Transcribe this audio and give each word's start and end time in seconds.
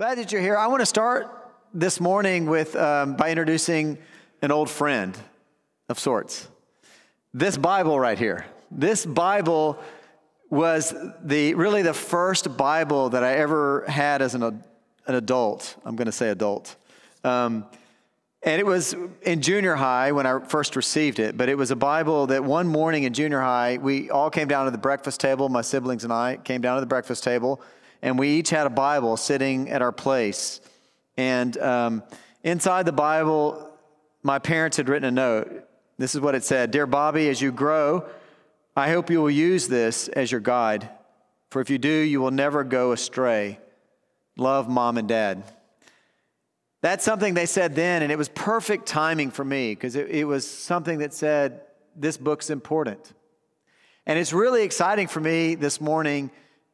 Glad 0.00 0.16
that 0.16 0.32
you're 0.32 0.40
here. 0.40 0.56
I 0.56 0.66
want 0.68 0.80
to 0.80 0.86
start 0.86 1.26
this 1.74 2.00
morning 2.00 2.46
with 2.46 2.74
um, 2.74 3.16
by 3.16 3.28
introducing 3.28 3.98
an 4.40 4.50
old 4.50 4.70
friend 4.70 5.14
of 5.90 5.98
sorts. 5.98 6.48
This 7.34 7.58
Bible 7.58 8.00
right 8.00 8.18
here. 8.18 8.46
This 8.70 9.04
Bible 9.04 9.78
was 10.48 10.94
the 11.22 11.52
really 11.52 11.82
the 11.82 11.92
first 11.92 12.56
Bible 12.56 13.10
that 13.10 13.22
I 13.22 13.34
ever 13.34 13.84
had 13.88 14.22
as 14.22 14.34
an, 14.34 14.42
an 14.42 14.62
adult. 15.06 15.76
I'm 15.84 15.96
going 15.96 16.06
to 16.06 16.12
say 16.12 16.30
adult. 16.30 16.76
Um, 17.22 17.66
and 18.42 18.58
it 18.58 18.64
was 18.64 18.96
in 19.20 19.42
junior 19.42 19.74
high 19.74 20.12
when 20.12 20.24
I 20.24 20.38
first 20.38 20.76
received 20.76 21.18
it, 21.18 21.36
but 21.36 21.50
it 21.50 21.58
was 21.58 21.70
a 21.70 21.76
Bible 21.76 22.28
that 22.28 22.42
one 22.42 22.66
morning 22.68 23.02
in 23.02 23.12
junior 23.12 23.42
high, 23.42 23.76
we 23.76 24.08
all 24.08 24.30
came 24.30 24.48
down 24.48 24.64
to 24.64 24.70
the 24.70 24.78
breakfast 24.78 25.20
table, 25.20 25.50
my 25.50 25.60
siblings 25.60 26.04
and 26.04 26.12
I 26.12 26.38
came 26.38 26.62
down 26.62 26.76
to 26.76 26.80
the 26.80 26.86
breakfast 26.86 27.22
table, 27.22 27.60
and 28.02 28.18
we 28.18 28.28
each 28.28 28.50
had 28.50 28.66
a 28.66 28.70
Bible 28.70 29.16
sitting 29.16 29.70
at 29.70 29.82
our 29.82 29.92
place. 29.92 30.60
And 31.16 31.56
um, 31.58 32.02
inside 32.42 32.86
the 32.86 32.92
Bible, 32.92 33.68
my 34.22 34.38
parents 34.38 34.76
had 34.76 34.88
written 34.88 35.08
a 35.08 35.10
note. 35.10 35.64
This 35.98 36.14
is 36.14 36.20
what 36.20 36.34
it 36.34 36.44
said 36.44 36.70
Dear 36.70 36.86
Bobby, 36.86 37.28
as 37.28 37.40
you 37.40 37.52
grow, 37.52 38.06
I 38.76 38.90
hope 38.90 39.10
you 39.10 39.20
will 39.20 39.30
use 39.30 39.68
this 39.68 40.08
as 40.08 40.30
your 40.30 40.40
guide. 40.40 40.88
For 41.50 41.60
if 41.60 41.68
you 41.68 41.78
do, 41.78 41.88
you 41.88 42.20
will 42.20 42.30
never 42.30 42.62
go 42.64 42.92
astray. 42.92 43.58
Love, 44.36 44.68
mom 44.68 44.96
and 44.96 45.08
dad. 45.08 45.42
That's 46.80 47.04
something 47.04 47.34
they 47.34 47.46
said 47.46 47.74
then, 47.74 48.02
and 48.02 48.10
it 48.10 48.16
was 48.16 48.28
perfect 48.30 48.86
timing 48.86 49.30
for 49.30 49.44
me 49.44 49.74
because 49.74 49.96
it, 49.96 50.08
it 50.08 50.24
was 50.24 50.48
something 50.48 51.00
that 51.00 51.12
said, 51.12 51.60
This 51.94 52.16
book's 52.16 52.48
important. 52.48 53.12
And 54.06 54.18
it's 54.18 54.32
really 54.32 54.62
exciting 54.62 55.06
for 55.08 55.20
me 55.20 55.56
this 55.56 55.80
morning 55.80 56.30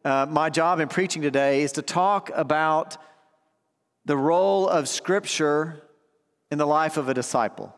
uh, 0.07 0.25
my 0.25 0.49
job 0.49 0.79
in 0.79 0.87
preaching 0.87 1.21
today 1.21 1.63
is 1.63 1.73
to 1.73 1.83
talk 1.83 2.31
about 2.33 2.97
the 4.05 4.17
role 4.17 4.69
of 4.69 4.89
Scripture 4.89 5.83
in 6.49 6.59
the 6.59 6.67
life 6.67 6.97
of 6.97 7.09
a 7.09 7.15
disciple. 7.15 7.75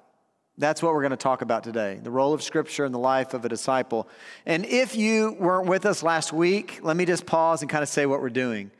That's 0.59 0.83
what 0.83 0.93
we're 0.93 1.01
going 1.01 1.12
to 1.12 1.17
talk 1.17 1.41
about 1.41 1.65
today 1.65 1.98
the 2.03 2.11
role 2.11 2.35
of 2.35 2.43
Scripture 2.43 2.85
in 2.85 2.93
the 2.93 2.98
life 2.98 3.33
of 3.33 3.47
a 3.47 3.48
disciple. 3.48 4.07
And 4.45 4.67
if 4.67 4.95
you 4.95 5.39
weren't 5.41 5.69
with 5.69 5.87
us 5.87 6.03
last 6.03 6.31
week, 6.31 6.81
let 6.83 6.98
me 6.98 7.07
just 7.07 7.25
pause 7.25 7.62
and 7.62 7.70
kind 7.70 7.83
of 7.83 7.89
say 7.89 8.05
what 8.05 8.20
we're 8.20 8.29
doing. 8.29 8.73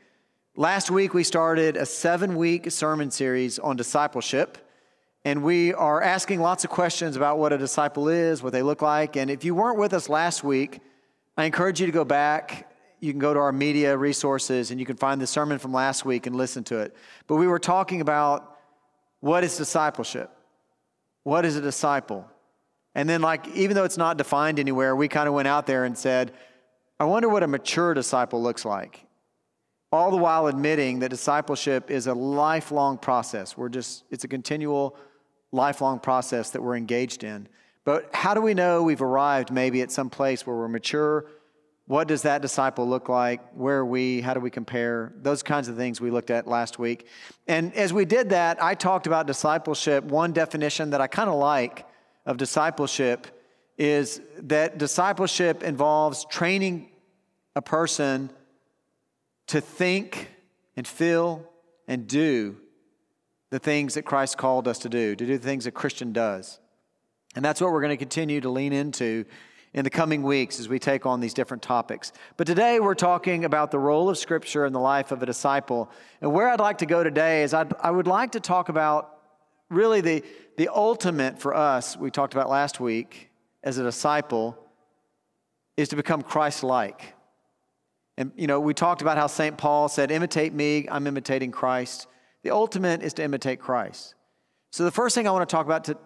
Last 0.55 0.91
week, 0.91 1.15
we 1.15 1.23
started 1.23 1.75
a 1.75 1.87
seven 1.87 2.35
week 2.35 2.69
sermon 2.69 3.09
series 3.09 3.57
on 3.57 3.75
discipleship. 3.77 4.59
And 5.25 5.43
we 5.43 5.73
are 5.73 6.03
asking 6.03 6.39
lots 6.39 6.65
of 6.65 6.69
questions 6.69 7.15
about 7.15 7.39
what 7.39 7.51
a 7.51 7.57
disciple 7.57 8.09
is, 8.09 8.43
what 8.43 8.53
they 8.53 8.61
look 8.61 8.83
like. 8.83 9.17
And 9.17 9.31
if 9.31 9.43
you 9.43 9.55
weren't 9.55 9.79
with 9.79 9.93
us 9.93 10.07
last 10.07 10.43
week, 10.43 10.81
I 11.35 11.45
encourage 11.45 11.79
you 11.79 11.87
to 11.87 11.91
go 11.91 12.05
back 12.05 12.68
you 12.99 13.11
can 13.11 13.19
go 13.19 13.33
to 13.33 13.39
our 13.39 13.51
media 13.51 13.95
resources 13.97 14.71
and 14.71 14.79
you 14.79 14.85
can 14.85 14.97
find 14.97 15.21
the 15.21 15.27
sermon 15.27 15.59
from 15.59 15.71
last 15.73 16.05
week 16.05 16.27
and 16.27 16.35
listen 16.35 16.63
to 16.65 16.79
it. 16.79 16.95
But 17.27 17.35
we 17.35 17.47
were 17.47 17.59
talking 17.59 18.01
about 18.01 18.57
what 19.19 19.43
is 19.43 19.57
discipleship? 19.57 20.29
What 21.23 21.45
is 21.45 21.55
a 21.55 21.61
disciple? 21.61 22.29
And 22.95 23.07
then, 23.07 23.21
like, 23.21 23.47
even 23.49 23.75
though 23.75 23.83
it's 23.83 23.97
not 23.97 24.17
defined 24.17 24.59
anywhere, 24.59 24.95
we 24.95 25.07
kind 25.07 25.27
of 25.27 25.33
went 25.33 25.47
out 25.47 25.67
there 25.67 25.85
and 25.85 25.97
said, 25.97 26.33
I 26.99 27.05
wonder 27.05 27.29
what 27.29 27.43
a 27.43 27.47
mature 27.47 27.93
disciple 27.93 28.41
looks 28.41 28.65
like. 28.65 29.05
All 29.91 30.11
the 30.11 30.17
while 30.17 30.47
admitting 30.47 30.99
that 30.99 31.09
discipleship 31.09 31.89
is 31.89 32.07
a 32.07 32.13
lifelong 32.13 32.97
process. 32.97 33.57
We're 33.57 33.69
just, 33.69 34.03
it's 34.11 34.23
a 34.23 34.27
continual, 34.27 34.95
lifelong 35.51 35.99
process 35.99 36.51
that 36.51 36.61
we're 36.61 36.75
engaged 36.75 37.23
in. 37.23 37.47
But 37.85 38.09
how 38.13 38.33
do 38.33 38.41
we 38.41 38.53
know 38.53 38.83
we've 38.83 39.01
arrived 39.01 39.51
maybe 39.51 39.81
at 39.81 39.91
some 39.91 40.09
place 40.09 40.45
where 40.45 40.55
we're 40.55 40.67
mature 40.67 41.25
what 41.89 42.07
does 42.07 42.21
that 42.21 42.43
disciple 42.43 42.87
look 42.87 43.09
like? 43.09 43.41
Where 43.55 43.79
are 43.79 43.85
we? 43.85 44.21
How 44.21 44.35
do 44.35 44.39
we 44.39 44.51
compare? 44.51 45.11
Those 45.23 45.41
kinds 45.41 45.69
of 45.69 45.75
things 45.75 45.99
we 45.99 46.11
looked 46.11 46.29
at 46.29 46.47
last 46.47 46.77
week. 46.77 47.07
And 47.47 47.73
as 47.73 47.91
we 47.91 48.05
did 48.05 48.29
that, 48.29 48.61
I 48.61 48.75
talked 48.75 49.07
about 49.07 49.25
discipleship. 49.25 50.03
One 50.03 50.31
definition 50.31 50.91
that 50.91 51.01
I 51.01 51.07
kind 51.07 51.31
of 51.31 51.39
like 51.39 51.87
of 52.27 52.37
discipleship 52.37 53.25
is 53.75 54.21
that 54.37 54.77
discipleship 54.77 55.63
involves 55.63 56.25
training 56.25 56.91
a 57.55 57.61
person 57.63 58.29
to 59.47 59.59
think 59.59 60.29
and 60.75 60.87
feel 60.87 61.43
and 61.87 62.07
do 62.07 62.55
the 63.49 63.57
things 63.57 63.95
that 63.95 64.03
Christ 64.03 64.37
called 64.37 64.67
us 64.67 64.77
to 64.79 64.89
do, 64.89 65.15
to 65.15 65.25
do 65.25 65.39
the 65.39 65.43
things 65.43 65.65
a 65.65 65.71
Christian 65.71 66.13
does. 66.13 66.59
And 67.35 67.43
that's 67.43 67.59
what 67.59 67.71
we're 67.71 67.81
going 67.81 67.89
to 67.89 67.97
continue 67.97 68.41
to 68.41 68.49
lean 68.49 68.73
into 68.73 69.25
in 69.73 69.83
the 69.83 69.89
coming 69.89 70.23
weeks 70.23 70.59
as 70.59 70.67
we 70.67 70.79
take 70.79 71.05
on 71.05 71.19
these 71.19 71.33
different 71.33 71.61
topics. 71.61 72.11
But 72.37 72.47
today 72.47 72.79
we're 72.79 72.95
talking 72.95 73.45
about 73.45 73.71
the 73.71 73.79
role 73.79 74.09
of 74.09 74.17
Scripture 74.17 74.65
in 74.65 74.73
the 74.73 74.79
life 74.79 75.11
of 75.11 75.21
a 75.21 75.25
disciple. 75.25 75.91
And 76.21 76.33
where 76.33 76.49
I'd 76.49 76.59
like 76.59 76.79
to 76.79 76.85
go 76.85 77.03
today 77.03 77.43
is 77.43 77.53
I'd, 77.53 77.73
I 77.81 77.91
would 77.91 78.07
like 78.07 78.31
to 78.31 78.39
talk 78.39 78.69
about 78.69 79.19
really 79.69 80.01
the, 80.01 80.23
the 80.57 80.69
ultimate 80.69 81.39
for 81.39 81.55
us, 81.55 81.95
we 81.95 82.09
talked 82.09 82.33
about 82.33 82.49
last 82.49 82.79
week, 82.79 83.29
as 83.63 83.77
a 83.77 83.83
disciple, 83.83 84.57
is 85.77 85.89
to 85.89 85.95
become 85.95 86.21
Christ 86.21 86.63
like. 86.63 87.13
And, 88.17 88.31
you 88.35 88.47
know, 88.47 88.59
we 88.59 88.73
talked 88.73 89.01
about 89.01 89.17
how 89.17 89.27
St. 89.27 89.57
Paul 89.57 89.87
said, 89.87 90.11
imitate 90.11 90.53
me, 90.53 90.87
I'm 90.89 91.07
imitating 91.07 91.51
Christ. 91.51 92.07
The 92.43 92.51
ultimate 92.51 93.03
is 93.03 93.13
to 93.13 93.23
imitate 93.23 93.59
Christ. 93.59 94.15
So 94.71 94.83
the 94.83 94.91
first 94.91 95.15
thing 95.15 95.27
I 95.27 95.31
want 95.31 95.47
to 95.47 95.53
talk 95.53 95.65
about 95.65 95.83
to, 95.85 95.97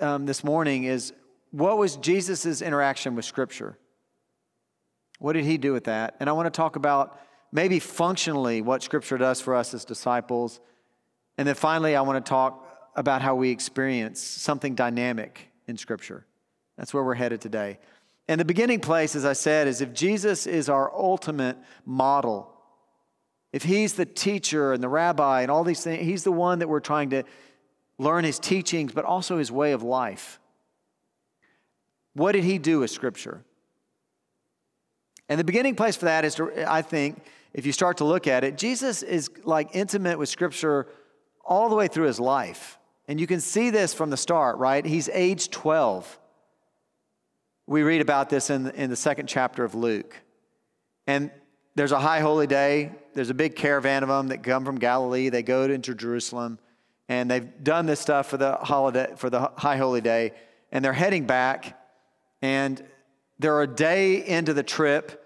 um, 0.00 0.26
this 0.26 0.42
morning 0.42 0.84
is 0.84 1.12
what 1.52 1.78
was 1.78 1.96
Jesus' 1.96 2.60
interaction 2.60 3.14
with 3.14 3.24
Scripture? 3.24 3.78
What 5.18 5.34
did 5.34 5.44
he 5.44 5.58
do 5.58 5.72
with 5.72 5.84
that? 5.84 6.16
And 6.18 6.28
I 6.28 6.32
want 6.32 6.46
to 6.46 6.56
talk 6.56 6.76
about 6.76 7.20
maybe 7.52 7.78
functionally 7.78 8.62
what 8.62 8.82
Scripture 8.82 9.18
does 9.18 9.40
for 9.40 9.54
us 9.54 9.72
as 9.72 9.84
disciples. 9.84 10.60
And 11.38 11.46
then 11.46 11.54
finally, 11.54 11.94
I 11.94 12.00
want 12.00 12.24
to 12.24 12.28
talk 12.28 12.66
about 12.96 13.22
how 13.22 13.34
we 13.34 13.50
experience 13.50 14.20
something 14.20 14.74
dynamic 14.74 15.48
in 15.68 15.76
Scripture. 15.76 16.26
That's 16.76 16.92
where 16.92 17.04
we're 17.04 17.14
headed 17.14 17.40
today. 17.40 17.78
And 18.28 18.40
the 18.40 18.44
beginning 18.44 18.80
place, 18.80 19.14
as 19.14 19.24
I 19.24 19.34
said, 19.34 19.68
is 19.68 19.80
if 19.80 19.92
Jesus 19.92 20.46
is 20.46 20.68
our 20.68 20.90
ultimate 20.94 21.58
model, 21.84 22.50
if 23.52 23.62
he's 23.62 23.94
the 23.94 24.06
teacher 24.06 24.72
and 24.72 24.82
the 24.82 24.88
rabbi 24.88 25.42
and 25.42 25.50
all 25.50 25.64
these 25.64 25.84
things, 25.84 26.02
he's 26.02 26.24
the 26.24 26.32
one 26.32 26.60
that 26.60 26.68
we're 26.68 26.80
trying 26.80 27.10
to 27.10 27.24
learn 27.98 28.24
his 28.24 28.38
teachings, 28.38 28.92
but 28.92 29.04
also 29.04 29.36
his 29.36 29.52
way 29.52 29.72
of 29.72 29.82
life. 29.82 30.40
What 32.14 32.32
did 32.32 32.44
he 32.44 32.58
do 32.58 32.80
with 32.80 32.90
Scripture? 32.90 33.42
And 35.28 35.40
the 35.40 35.44
beginning 35.44 35.74
place 35.74 35.96
for 35.96 36.06
that 36.06 36.24
is, 36.24 36.34
to, 36.36 36.70
I 36.70 36.82
think, 36.82 37.22
if 37.54 37.66
you 37.66 37.72
start 37.72 37.98
to 37.98 38.04
look 38.04 38.26
at 38.26 38.44
it, 38.44 38.56
Jesus 38.58 39.02
is 39.02 39.30
like 39.44 39.70
intimate 39.74 40.18
with 40.18 40.28
Scripture 40.28 40.86
all 41.44 41.68
the 41.68 41.76
way 41.76 41.88
through 41.88 42.06
his 42.06 42.20
life. 42.20 42.78
And 43.08 43.20
you 43.20 43.26
can 43.26 43.40
see 43.40 43.70
this 43.70 43.92
from 43.94 44.10
the 44.10 44.16
start, 44.16 44.58
right? 44.58 44.84
He's 44.84 45.08
age 45.08 45.50
12. 45.50 46.18
We 47.66 47.82
read 47.82 48.00
about 48.00 48.30
this 48.30 48.50
in, 48.50 48.70
in 48.70 48.90
the 48.90 48.96
second 48.96 49.26
chapter 49.26 49.64
of 49.64 49.74
Luke. 49.74 50.16
And 51.06 51.30
there's 51.74 51.92
a 51.92 51.98
high 51.98 52.20
holy 52.20 52.46
day. 52.46 52.92
There's 53.14 53.30
a 53.30 53.34
big 53.34 53.56
caravan 53.56 54.02
of 54.02 54.08
them 54.08 54.28
that 54.28 54.42
come 54.42 54.64
from 54.64 54.78
Galilee. 54.78 55.28
They 55.28 55.42
go 55.42 55.64
into 55.64 55.94
Jerusalem, 55.94 56.58
and 57.08 57.30
they've 57.30 57.48
done 57.62 57.86
this 57.86 58.00
stuff 58.00 58.28
for 58.28 58.36
the 58.36 58.54
holiday, 58.56 59.12
for 59.16 59.30
the 59.30 59.50
high 59.56 59.76
holy 59.76 60.00
day, 60.00 60.32
and 60.70 60.84
they're 60.84 60.92
heading 60.92 61.26
back. 61.26 61.78
And 62.42 62.82
they're 63.38 63.62
a 63.62 63.66
day 63.66 64.26
into 64.26 64.52
the 64.52 64.62
trip. 64.62 65.24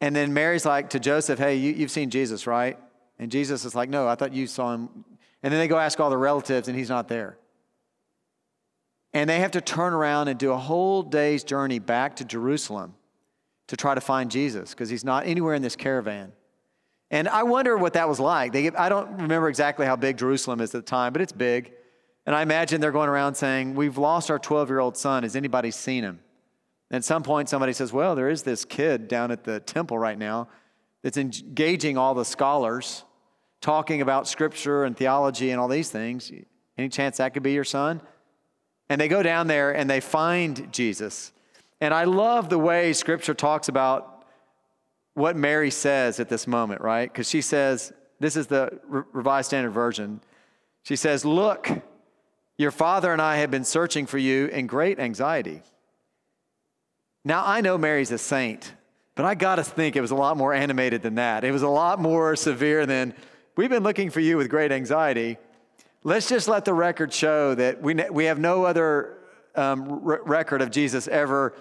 And 0.00 0.14
then 0.14 0.34
Mary's 0.34 0.66
like 0.66 0.90
to 0.90 1.00
Joseph, 1.00 1.38
Hey, 1.38 1.56
you, 1.56 1.74
have 1.76 1.90
seen 1.90 2.10
Jesus, 2.10 2.46
right? 2.46 2.78
And 3.18 3.32
Jesus 3.32 3.64
is 3.64 3.74
like, 3.74 3.88
No, 3.88 4.06
I 4.06 4.14
thought 4.14 4.32
you 4.32 4.46
saw 4.46 4.74
him. 4.74 5.04
And 5.42 5.52
then 5.52 5.60
they 5.60 5.68
go 5.68 5.78
ask 5.78 5.98
all 5.98 6.10
the 6.10 6.18
relatives, 6.18 6.68
and 6.68 6.76
he's 6.76 6.88
not 6.88 7.08
there. 7.08 7.38
And 9.12 9.30
they 9.30 9.40
have 9.40 9.52
to 9.52 9.60
turn 9.60 9.92
around 9.92 10.28
and 10.28 10.38
do 10.38 10.52
a 10.52 10.56
whole 10.56 11.02
day's 11.02 11.44
journey 11.44 11.78
back 11.78 12.16
to 12.16 12.24
Jerusalem 12.24 12.94
to 13.68 13.76
try 13.76 13.94
to 13.94 14.00
find 14.00 14.30
Jesus 14.30 14.70
because 14.70 14.88
he's 14.88 15.04
not 15.04 15.26
anywhere 15.26 15.54
in 15.54 15.62
this 15.62 15.76
caravan. 15.76 16.32
And 17.10 17.28
I 17.28 17.44
wonder 17.44 17.76
what 17.76 17.94
that 17.94 18.08
was 18.08 18.18
like. 18.18 18.52
They, 18.52 18.70
I 18.70 18.88
don't 18.88 19.10
remember 19.12 19.48
exactly 19.48 19.86
how 19.86 19.96
big 19.96 20.18
Jerusalem 20.18 20.60
is 20.60 20.74
at 20.74 20.84
the 20.84 20.90
time, 20.90 21.12
but 21.12 21.22
it's 21.22 21.32
big. 21.32 21.72
And 22.26 22.34
I 22.34 22.42
imagine 22.42 22.80
they're 22.80 22.92
going 22.92 23.08
around 23.08 23.36
saying, 23.36 23.74
We've 23.74 23.96
lost 23.96 24.30
our 24.30 24.38
12 24.38 24.68
year 24.68 24.80
old 24.80 24.96
son. 24.96 25.22
Has 25.22 25.36
anybody 25.36 25.70
seen 25.70 26.02
him? 26.02 26.20
And 26.90 26.98
at 26.98 27.04
some 27.04 27.22
point, 27.22 27.48
somebody 27.48 27.72
says, 27.72 27.92
Well, 27.92 28.14
there 28.14 28.28
is 28.28 28.42
this 28.42 28.64
kid 28.64 29.08
down 29.08 29.30
at 29.30 29.44
the 29.44 29.60
temple 29.60 29.98
right 29.98 30.18
now 30.18 30.48
that's 31.02 31.16
engaging 31.16 31.96
all 31.96 32.14
the 32.14 32.24
scholars, 32.24 33.04
talking 33.60 34.02
about 34.02 34.26
scripture 34.26 34.84
and 34.84 34.96
theology 34.96 35.50
and 35.50 35.60
all 35.60 35.68
these 35.68 35.90
things. 35.90 36.32
Any 36.76 36.88
chance 36.88 37.18
that 37.18 37.32
could 37.32 37.44
be 37.44 37.52
your 37.52 37.64
son? 37.64 38.02
And 38.88 39.00
they 39.00 39.08
go 39.08 39.22
down 39.22 39.46
there 39.46 39.74
and 39.74 39.88
they 39.88 40.00
find 40.00 40.72
Jesus. 40.72 41.32
And 41.80 41.92
I 41.92 42.04
love 42.04 42.48
the 42.48 42.58
way 42.58 42.92
scripture 42.92 43.34
talks 43.34 43.68
about 43.68 44.24
what 45.14 45.36
Mary 45.36 45.70
says 45.70 46.20
at 46.20 46.28
this 46.28 46.46
moment, 46.46 46.80
right? 46.80 47.10
Because 47.10 47.28
she 47.28 47.40
says, 47.40 47.92
This 48.18 48.36
is 48.36 48.48
the 48.48 48.80
Revised 48.86 49.46
Standard 49.46 49.70
Version. 49.70 50.20
She 50.82 50.96
says, 50.96 51.24
Look, 51.24 51.68
your 52.58 52.70
father 52.70 53.12
and 53.12 53.20
I 53.20 53.36
have 53.36 53.50
been 53.50 53.64
searching 53.64 54.06
for 54.06 54.18
you 54.18 54.46
in 54.46 54.66
great 54.66 54.98
anxiety. 54.98 55.62
Now, 57.24 57.42
I 57.44 57.60
know 57.60 57.76
Mary's 57.76 58.12
a 58.12 58.18
saint, 58.18 58.72
but 59.14 59.24
I 59.24 59.34
got 59.34 59.56
to 59.56 59.64
think 59.64 59.96
it 59.96 60.00
was 60.00 60.12
a 60.12 60.16
lot 60.16 60.36
more 60.36 60.54
animated 60.54 61.02
than 61.02 61.16
that. 61.16 61.44
It 61.44 61.50
was 61.50 61.62
a 61.62 61.68
lot 61.68 62.00
more 62.00 62.36
severe 62.36 62.86
than 62.86 63.14
we've 63.56 63.70
been 63.70 63.82
looking 63.82 64.10
for 64.10 64.20
you 64.20 64.36
with 64.36 64.48
great 64.48 64.72
anxiety. 64.72 65.36
Let's 66.04 66.28
just 66.28 66.48
let 66.48 66.64
the 66.64 66.72
record 66.72 67.12
show 67.12 67.54
that 67.56 67.82
we, 67.82 67.94
we 68.10 68.26
have 68.26 68.38
no 68.38 68.64
other 68.64 69.18
um, 69.54 70.02
r- 70.06 70.22
record 70.24 70.62
of 70.62 70.70
Jesus 70.70 71.08
ever 71.08 71.54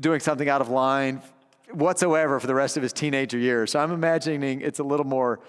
doing 0.00 0.18
something 0.20 0.48
out 0.48 0.60
of 0.60 0.68
line 0.68 1.22
whatsoever 1.70 2.40
for 2.40 2.46
the 2.46 2.54
rest 2.54 2.76
of 2.76 2.82
his 2.82 2.92
teenager 2.92 3.38
years. 3.38 3.70
So 3.70 3.78
I'm 3.78 3.92
imagining 3.92 4.60
it's 4.60 4.80
a 4.80 4.84
little 4.84 5.06
more 5.06 5.40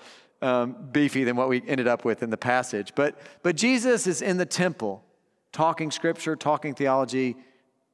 um, 0.45 0.75
beefy 0.91 1.23
than 1.23 1.35
what 1.35 1.49
we 1.49 1.63
ended 1.67 1.87
up 1.87 2.05
with 2.05 2.21
in 2.21 2.29
the 2.29 2.37
passage. 2.37 2.93
But, 2.95 3.17
but 3.41 3.55
Jesus 3.55 4.05
is 4.05 4.21
in 4.21 4.37
the 4.37 4.45
temple 4.45 5.03
talking 5.51 5.89
scripture, 5.89 6.35
talking 6.35 6.75
theology, 6.75 7.35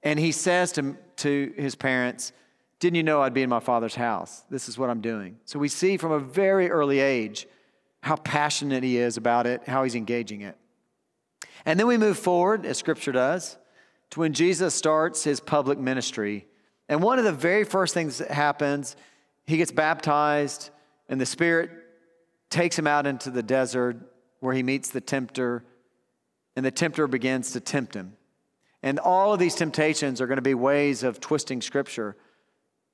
and 0.03 0.19
he 0.19 0.31
says 0.31 0.71
to, 0.73 0.97
to 1.17 1.53
his 1.55 1.75
parents, 1.75 2.33
Didn't 2.79 2.95
you 2.95 3.03
know 3.03 3.21
I'd 3.21 3.33
be 3.33 3.43
in 3.43 3.49
my 3.49 3.59
father's 3.59 3.95
house? 3.95 4.43
This 4.49 4.67
is 4.67 4.77
what 4.77 4.89
I'm 4.89 4.99
doing. 4.99 5.37
So 5.45 5.59
we 5.59 5.69
see 5.69 5.95
from 5.95 6.11
a 6.11 6.19
very 6.19 6.69
early 6.69 6.99
age 6.99 7.47
how 8.01 8.17
passionate 8.17 8.83
he 8.83 8.97
is 8.97 9.15
about 9.15 9.47
it, 9.47 9.67
how 9.67 9.83
he's 9.83 9.95
engaging 9.95 10.41
it. 10.41 10.57
And 11.65 11.79
then 11.79 11.87
we 11.87 11.97
move 11.97 12.17
forward, 12.17 12.65
as 12.65 12.77
scripture 12.77 13.11
does, 13.11 13.57
to 14.09 14.19
when 14.19 14.33
Jesus 14.33 14.75
starts 14.75 15.23
his 15.23 15.39
public 15.39 15.77
ministry. 15.77 16.47
And 16.89 17.01
one 17.01 17.19
of 17.19 17.25
the 17.25 17.31
very 17.31 17.63
first 17.63 17.93
things 17.93 18.17
that 18.17 18.31
happens, 18.31 18.95
he 19.45 19.57
gets 19.57 19.71
baptized, 19.71 20.71
and 21.07 21.21
the 21.21 21.25
Spirit 21.25 21.69
takes 22.51 22.77
him 22.77 22.85
out 22.85 23.07
into 23.07 23.31
the 23.31 23.41
desert 23.41 23.97
where 24.41 24.53
he 24.53 24.61
meets 24.61 24.89
the 24.89 25.01
tempter, 25.01 25.63
and 26.55 26.65
the 26.65 26.71
tempter 26.71 27.07
begins 27.07 27.51
to 27.51 27.59
tempt 27.59 27.95
him. 27.95 28.13
And 28.83 28.99
all 28.99 29.33
of 29.33 29.39
these 29.39 29.55
temptations 29.55 30.21
are 30.21 30.27
going 30.27 30.37
to 30.37 30.41
be 30.43 30.53
ways 30.53 31.03
of 31.03 31.19
twisting 31.19 31.61
scripture, 31.61 32.17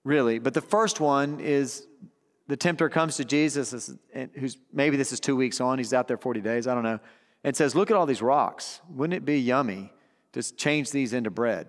really. 0.04 0.39
But 0.39 0.54
the 0.54 0.62
first 0.62 1.00
one 1.00 1.39
is 1.39 1.88
the 2.48 2.57
tempter 2.57 2.89
comes 2.89 3.18
to 3.18 3.25
Jesus, 3.25 3.92
who's 4.36 4.57
maybe 4.71 4.98
this 4.98 5.12
is 5.12 5.19
two 5.19 5.36
weeks 5.36 5.60
on, 5.60 5.77
he's 5.77 5.94
out 5.94 6.07
there 6.07 6.18
40 6.18 6.42
days, 6.42 6.68
I 6.68 6.74
don't 6.74 6.83
know, 6.83 7.00
and 7.44 7.56
says, 7.56 7.75
Look 7.75 7.92
at 7.92 7.98
all 7.98 8.06
these 8.06 8.21
rocks. 8.21 8.81
Wouldn't 8.89 9.15
it 9.15 9.25
be 9.25 9.39
yummy 9.39 9.92
to 10.33 10.44
change 10.56 10.92
these 10.92 11.13
into 11.13 11.30
bread? 11.30 11.68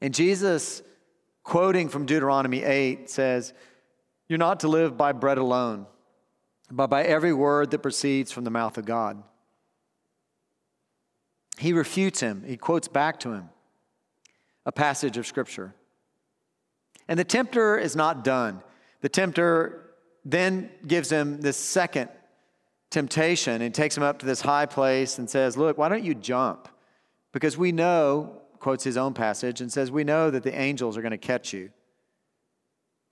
And 0.00 0.12
Jesus, 0.12 0.82
quoting 1.44 1.88
from 1.88 2.06
Deuteronomy 2.06 2.64
8, 2.64 3.08
says, 3.08 3.52
You're 4.28 4.38
not 4.38 4.60
to 4.60 4.68
live 4.68 4.96
by 4.96 5.12
bread 5.12 5.38
alone, 5.38 5.86
but 6.72 6.88
by 6.88 7.04
every 7.04 7.34
word 7.34 7.70
that 7.70 7.80
proceeds 7.80 8.32
from 8.32 8.44
the 8.44 8.50
mouth 8.50 8.78
of 8.78 8.86
God. 8.86 9.22
He 11.58 11.74
refutes 11.74 12.20
him, 12.20 12.42
he 12.46 12.56
quotes 12.56 12.88
back 12.88 13.20
to 13.20 13.32
him 13.32 13.50
a 14.64 14.72
passage 14.72 15.18
of 15.18 15.26
Scripture. 15.26 15.74
And 17.08 17.18
the 17.18 17.24
tempter 17.24 17.76
is 17.76 17.94
not 17.94 18.24
done. 18.24 18.62
The 19.00 19.08
tempter 19.08 19.90
then 20.24 20.70
gives 20.86 21.10
him 21.10 21.40
this 21.40 21.56
second 21.56 22.08
temptation 22.90 23.60
and 23.60 23.74
takes 23.74 23.96
him 23.96 24.04
up 24.04 24.20
to 24.20 24.26
this 24.26 24.40
high 24.40 24.66
place 24.66 25.18
and 25.18 25.28
says, 25.28 25.56
Look, 25.56 25.76
why 25.78 25.88
don't 25.88 26.04
you 26.04 26.14
jump? 26.14 26.68
Because 27.32 27.58
we 27.58 27.72
know, 27.72 28.40
quotes 28.60 28.84
his 28.84 28.96
own 28.96 29.14
passage, 29.14 29.60
and 29.60 29.70
says, 29.70 29.90
We 29.90 30.04
know 30.04 30.30
that 30.30 30.44
the 30.44 30.56
angels 30.56 30.96
are 30.96 31.02
going 31.02 31.10
to 31.10 31.18
catch 31.18 31.52
you. 31.52 31.70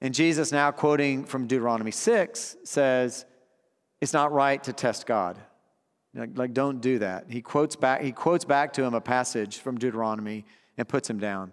And 0.00 0.14
Jesus, 0.14 0.52
now 0.52 0.70
quoting 0.70 1.24
from 1.24 1.46
Deuteronomy 1.46 1.90
6, 1.90 2.56
says, 2.64 3.26
It's 4.00 4.12
not 4.12 4.32
right 4.32 4.62
to 4.64 4.72
test 4.72 5.06
God. 5.06 5.38
Like, 6.14 6.36
like, 6.36 6.54
don't 6.54 6.80
do 6.80 6.98
that. 6.98 7.26
He 7.28 7.40
quotes 7.40 7.76
back, 7.76 8.02
he 8.02 8.12
quotes 8.12 8.44
back 8.44 8.72
to 8.74 8.82
him 8.82 8.94
a 8.94 9.00
passage 9.00 9.58
from 9.58 9.78
Deuteronomy 9.78 10.44
and 10.76 10.88
puts 10.88 11.08
him 11.08 11.18
down. 11.18 11.52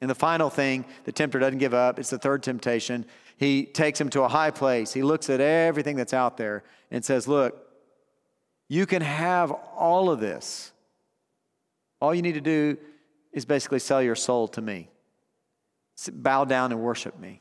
And 0.00 0.10
the 0.10 0.14
final 0.14 0.50
thing, 0.50 0.84
the 1.04 1.12
tempter 1.12 1.38
doesn't 1.38 1.58
give 1.58 1.74
up. 1.74 1.98
It's 1.98 2.10
the 2.10 2.18
third 2.18 2.42
temptation. 2.42 3.04
He 3.36 3.64
takes 3.64 4.00
him 4.00 4.08
to 4.10 4.22
a 4.22 4.28
high 4.28 4.50
place. 4.50 4.92
He 4.92 5.02
looks 5.02 5.30
at 5.30 5.40
everything 5.40 5.96
that's 5.96 6.14
out 6.14 6.36
there 6.36 6.64
and 6.90 7.04
says, 7.04 7.28
Look, 7.28 7.64
you 8.68 8.86
can 8.86 9.02
have 9.02 9.50
all 9.76 10.10
of 10.10 10.20
this. 10.20 10.72
All 12.00 12.14
you 12.14 12.22
need 12.22 12.34
to 12.34 12.40
do 12.40 12.76
is 13.32 13.44
basically 13.44 13.80
sell 13.80 14.02
your 14.02 14.14
soul 14.14 14.48
to 14.48 14.60
me, 14.60 14.88
bow 16.12 16.44
down 16.44 16.72
and 16.72 16.80
worship 16.80 17.18
me. 17.18 17.40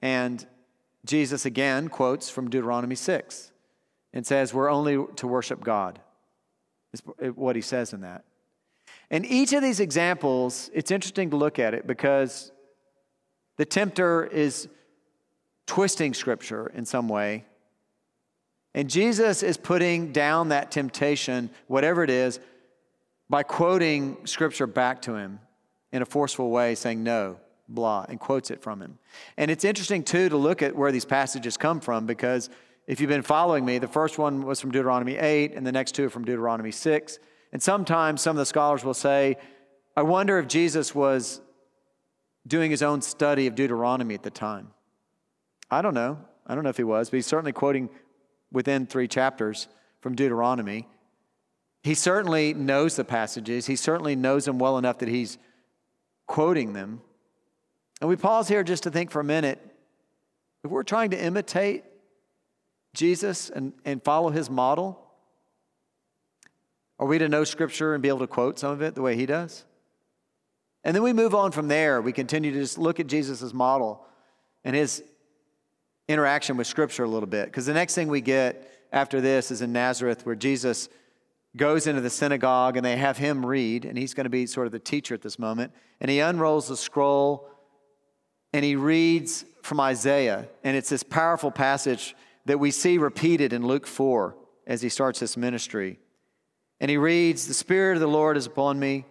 And 0.00 0.46
Jesus 1.04 1.44
again 1.44 1.88
quotes 1.88 2.30
from 2.30 2.48
Deuteronomy 2.48 2.94
6 2.94 3.52
and 4.12 4.26
says, 4.26 4.54
We're 4.54 4.70
only 4.70 5.04
to 5.16 5.26
worship 5.26 5.62
God, 5.62 6.00
is 6.92 7.02
what 7.34 7.56
he 7.56 7.62
says 7.62 7.92
in 7.92 8.00
that. 8.02 8.24
And 9.10 9.26
each 9.26 9.52
of 9.52 9.62
these 9.62 9.80
examples, 9.80 10.70
it's 10.72 10.90
interesting 10.90 11.30
to 11.30 11.36
look 11.36 11.58
at 11.58 11.74
it 11.74 11.86
because 11.86 12.52
the 13.56 13.64
tempter 13.64 14.24
is 14.24 14.68
twisting 15.66 16.14
scripture 16.14 16.70
in 16.74 16.84
some 16.84 17.08
way. 17.08 17.44
And 18.74 18.90
Jesus 18.90 19.42
is 19.42 19.56
putting 19.56 20.12
down 20.12 20.48
that 20.48 20.70
temptation, 20.70 21.50
whatever 21.68 22.02
it 22.02 22.10
is, 22.10 22.40
by 23.30 23.42
quoting 23.42 24.26
scripture 24.26 24.66
back 24.66 25.02
to 25.02 25.14
him 25.14 25.38
in 25.92 26.02
a 26.02 26.06
forceful 26.06 26.50
way, 26.50 26.74
saying, 26.74 27.02
No, 27.02 27.38
blah, 27.68 28.04
and 28.08 28.20
quotes 28.20 28.50
it 28.50 28.62
from 28.62 28.80
him. 28.80 28.98
And 29.36 29.50
it's 29.50 29.64
interesting, 29.64 30.02
too, 30.02 30.28
to 30.28 30.36
look 30.36 30.62
at 30.62 30.76
where 30.76 30.92
these 30.92 31.04
passages 31.04 31.56
come 31.56 31.80
from 31.80 32.06
because 32.06 32.50
if 32.86 33.00
you've 33.00 33.08
been 33.08 33.22
following 33.22 33.64
me, 33.64 33.78
the 33.78 33.88
first 33.88 34.18
one 34.18 34.42
was 34.42 34.60
from 34.60 34.70
Deuteronomy 34.70 35.16
8, 35.16 35.54
and 35.54 35.66
the 35.66 35.72
next 35.72 35.92
two 35.92 36.06
are 36.06 36.10
from 36.10 36.24
Deuteronomy 36.24 36.70
6. 36.70 37.18
And 37.52 37.62
sometimes 37.62 38.20
some 38.20 38.36
of 38.36 38.38
the 38.38 38.46
scholars 38.46 38.84
will 38.84 38.94
say, 38.94 39.36
I 39.96 40.02
wonder 40.02 40.38
if 40.38 40.48
Jesus 40.48 40.94
was 40.94 41.40
doing 42.46 42.70
his 42.70 42.82
own 42.82 43.00
study 43.00 43.46
of 43.46 43.54
Deuteronomy 43.54 44.14
at 44.14 44.22
the 44.22 44.30
time. 44.30 44.68
I 45.70 45.80
don't 45.80 45.94
know. 45.94 46.18
I 46.46 46.54
don't 46.54 46.64
know 46.64 46.70
if 46.70 46.76
he 46.76 46.84
was, 46.84 47.08
but 47.08 47.16
he's 47.16 47.26
certainly 47.26 47.52
quoting 47.52 47.88
within 48.52 48.86
three 48.86 49.08
chapters 49.08 49.68
from 50.00 50.14
Deuteronomy. 50.14 50.86
He 51.82 51.94
certainly 51.94 52.54
knows 52.54 52.96
the 52.96 53.04
passages, 53.04 53.66
he 53.66 53.76
certainly 53.76 54.16
knows 54.16 54.44
them 54.44 54.58
well 54.58 54.78
enough 54.78 54.98
that 54.98 55.08
he's 55.08 55.38
quoting 56.26 56.72
them. 56.72 57.00
And 58.04 58.10
we 58.10 58.16
pause 58.16 58.48
here 58.48 58.62
just 58.62 58.82
to 58.82 58.90
think 58.90 59.10
for 59.10 59.20
a 59.20 59.24
minute 59.24 59.58
if 60.62 60.70
we're 60.70 60.82
trying 60.82 61.08
to 61.12 61.18
imitate 61.18 61.84
Jesus 62.92 63.48
and, 63.48 63.72
and 63.86 64.04
follow 64.04 64.28
his 64.28 64.50
model? 64.50 65.00
Are 66.98 67.06
we 67.06 67.16
to 67.16 67.30
know 67.30 67.44
Scripture 67.44 67.94
and 67.94 68.02
be 68.02 68.10
able 68.10 68.18
to 68.18 68.26
quote 68.26 68.58
some 68.58 68.72
of 68.72 68.82
it 68.82 68.94
the 68.94 69.00
way 69.00 69.16
he 69.16 69.24
does? 69.24 69.64
And 70.84 70.94
then 70.94 71.02
we 71.02 71.14
move 71.14 71.34
on 71.34 71.50
from 71.50 71.68
there. 71.68 72.02
We 72.02 72.12
continue 72.12 72.52
to 72.52 72.60
just 72.60 72.76
look 72.76 73.00
at 73.00 73.06
Jesus' 73.06 73.54
model 73.54 74.04
and 74.64 74.76
his 74.76 75.02
interaction 76.06 76.58
with 76.58 76.66
Scripture 76.66 77.04
a 77.04 77.08
little 77.08 77.26
bit. 77.26 77.46
Because 77.46 77.64
the 77.64 77.72
next 77.72 77.94
thing 77.94 78.08
we 78.08 78.20
get 78.20 78.70
after 78.92 79.22
this 79.22 79.50
is 79.50 79.62
in 79.62 79.72
Nazareth, 79.72 80.26
where 80.26 80.36
Jesus 80.36 80.90
goes 81.56 81.86
into 81.86 82.02
the 82.02 82.10
synagogue 82.10 82.76
and 82.76 82.84
they 82.84 82.96
have 82.96 83.16
him 83.16 83.46
read, 83.46 83.86
and 83.86 83.96
he's 83.96 84.12
going 84.12 84.24
to 84.24 84.30
be 84.30 84.44
sort 84.44 84.66
of 84.66 84.72
the 84.72 84.78
teacher 84.78 85.14
at 85.14 85.22
this 85.22 85.38
moment. 85.38 85.72
And 86.02 86.10
he 86.10 86.20
unrolls 86.20 86.68
the 86.68 86.76
scroll 86.76 87.48
and 88.54 88.64
he 88.64 88.76
reads 88.76 89.44
from 89.62 89.80
Isaiah. 89.80 90.46
And 90.62 90.76
it's 90.76 90.88
this 90.88 91.02
powerful 91.02 91.50
passage 91.50 92.14
that 92.46 92.60
we 92.60 92.70
see 92.70 92.98
repeated 92.98 93.52
in 93.52 93.66
Luke 93.66 93.84
4 93.84 94.36
as 94.64 94.80
he 94.80 94.88
starts 94.88 95.18
this 95.18 95.36
ministry. 95.36 95.98
And 96.78 96.88
he 96.88 96.96
reads, 96.96 97.48
The 97.48 97.54
Spirit 97.54 97.96
of 97.96 98.00
the 98.00 98.06
Lord 98.06 98.36
is 98.36 98.46
upon 98.46 98.78
me 98.78 99.06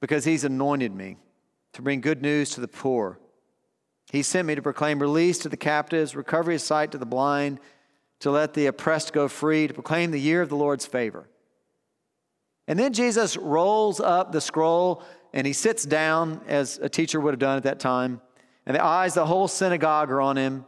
because 0.00 0.24
he's 0.24 0.42
anointed 0.42 0.92
me 0.92 1.18
to 1.74 1.82
bring 1.82 2.00
good 2.00 2.20
news 2.20 2.50
to 2.50 2.60
the 2.60 2.66
poor. 2.66 3.20
He 4.10 4.24
sent 4.24 4.48
me 4.48 4.56
to 4.56 4.62
proclaim 4.62 4.98
release 4.98 5.38
to 5.38 5.48
the 5.48 5.56
captives, 5.56 6.16
recovery 6.16 6.56
of 6.56 6.60
sight 6.60 6.90
to 6.90 6.98
the 6.98 7.06
blind, 7.06 7.60
to 8.18 8.32
let 8.32 8.54
the 8.54 8.66
oppressed 8.66 9.12
go 9.12 9.28
free, 9.28 9.68
to 9.68 9.74
proclaim 9.74 10.10
the 10.10 10.18
year 10.18 10.42
of 10.42 10.48
the 10.48 10.56
Lord's 10.56 10.84
favor. 10.84 11.28
And 12.66 12.76
then 12.76 12.92
Jesus 12.92 13.36
rolls 13.36 14.00
up 14.00 14.32
the 14.32 14.40
scroll 14.40 15.04
and 15.32 15.46
he 15.46 15.52
sits 15.52 15.84
down 15.84 16.40
as 16.48 16.78
a 16.78 16.88
teacher 16.88 17.20
would 17.20 17.34
have 17.34 17.38
done 17.38 17.56
at 17.56 17.62
that 17.62 17.78
time. 17.78 18.20
And 18.68 18.74
the 18.74 18.84
eyes, 18.84 19.14
the 19.14 19.24
whole 19.24 19.48
synagogue 19.48 20.10
are 20.10 20.20
on 20.20 20.36
him. 20.36 20.66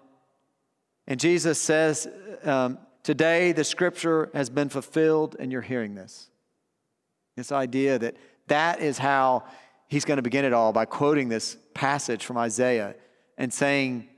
And 1.06 1.20
Jesus 1.20 1.60
says, 1.60 2.08
um, 2.44 2.78
Today 3.02 3.52
the 3.52 3.62
scripture 3.62 4.30
has 4.32 4.48
been 4.48 4.70
fulfilled, 4.70 5.36
and 5.38 5.52
you're 5.52 5.60
hearing 5.60 5.94
this. 5.94 6.30
This 7.36 7.52
idea 7.52 7.98
that 7.98 8.16
that 8.46 8.80
is 8.80 8.96
how 8.96 9.44
he's 9.88 10.06
going 10.06 10.16
to 10.16 10.22
begin 10.22 10.46
it 10.46 10.54
all 10.54 10.72
by 10.72 10.86
quoting 10.86 11.28
this 11.28 11.58
passage 11.74 12.24
from 12.24 12.38
Isaiah 12.38 12.94
and 13.36 13.52
saying 13.52 14.08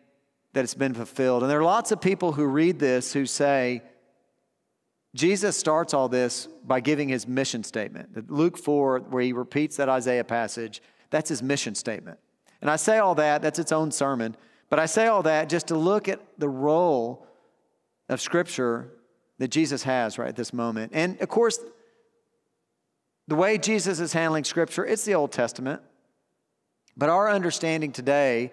that 0.52 0.62
it's 0.62 0.74
been 0.74 0.94
fulfilled. 0.94 1.42
And 1.42 1.50
there 1.50 1.58
are 1.58 1.64
lots 1.64 1.90
of 1.90 2.00
people 2.00 2.32
who 2.32 2.44
read 2.44 2.78
this 2.78 3.12
who 3.12 3.26
say, 3.26 3.82
Jesus 5.14 5.56
starts 5.56 5.92
all 5.92 6.08
this 6.08 6.46
by 6.64 6.78
giving 6.78 7.08
his 7.08 7.26
mission 7.26 7.64
statement. 7.64 8.30
Luke 8.30 8.56
4, 8.56 9.00
where 9.00 9.22
he 9.22 9.32
repeats 9.32 9.76
that 9.76 9.88
Isaiah 9.88 10.24
passage, 10.24 10.80
that's 11.10 11.28
his 11.28 11.42
mission 11.42 11.74
statement. 11.74 12.18
And 12.62 12.70
I 12.70 12.76
say 12.76 12.98
all 12.98 13.14
that, 13.16 13.42
that's 13.42 13.58
its 13.58 13.72
own 13.72 13.90
sermon. 13.90 14.36
But 14.70 14.78
I 14.78 14.86
say 14.86 15.08
all 15.08 15.22
that 15.24 15.50
just 15.50 15.66
to 15.66 15.76
look 15.76 16.08
at 16.08 16.20
the 16.38 16.48
role 16.48 17.26
of 18.08 18.20
Scripture 18.20 18.88
that 19.38 19.48
Jesus 19.48 19.82
has 19.82 20.16
right 20.16 20.28
at 20.28 20.36
this 20.36 20.52
moment. 20.52 20.92
And 20.94 21.20
of 21.20 21.28
course, 21.28 21.58
the 23.28 23.34
way 23.34 23.58
Jesus 23.58 24.00
is 24.00 24.12
handling 24.12 24.44
Scripture, 24.44 24.86
it's 24.86 25.04
the 25.04 25.14
Old 25.14 25.32
Testament. 25.32 25.82
But 26.96 27.08
our 27.08 27.28
understanding 27.28 27.92
today 27.92 28.52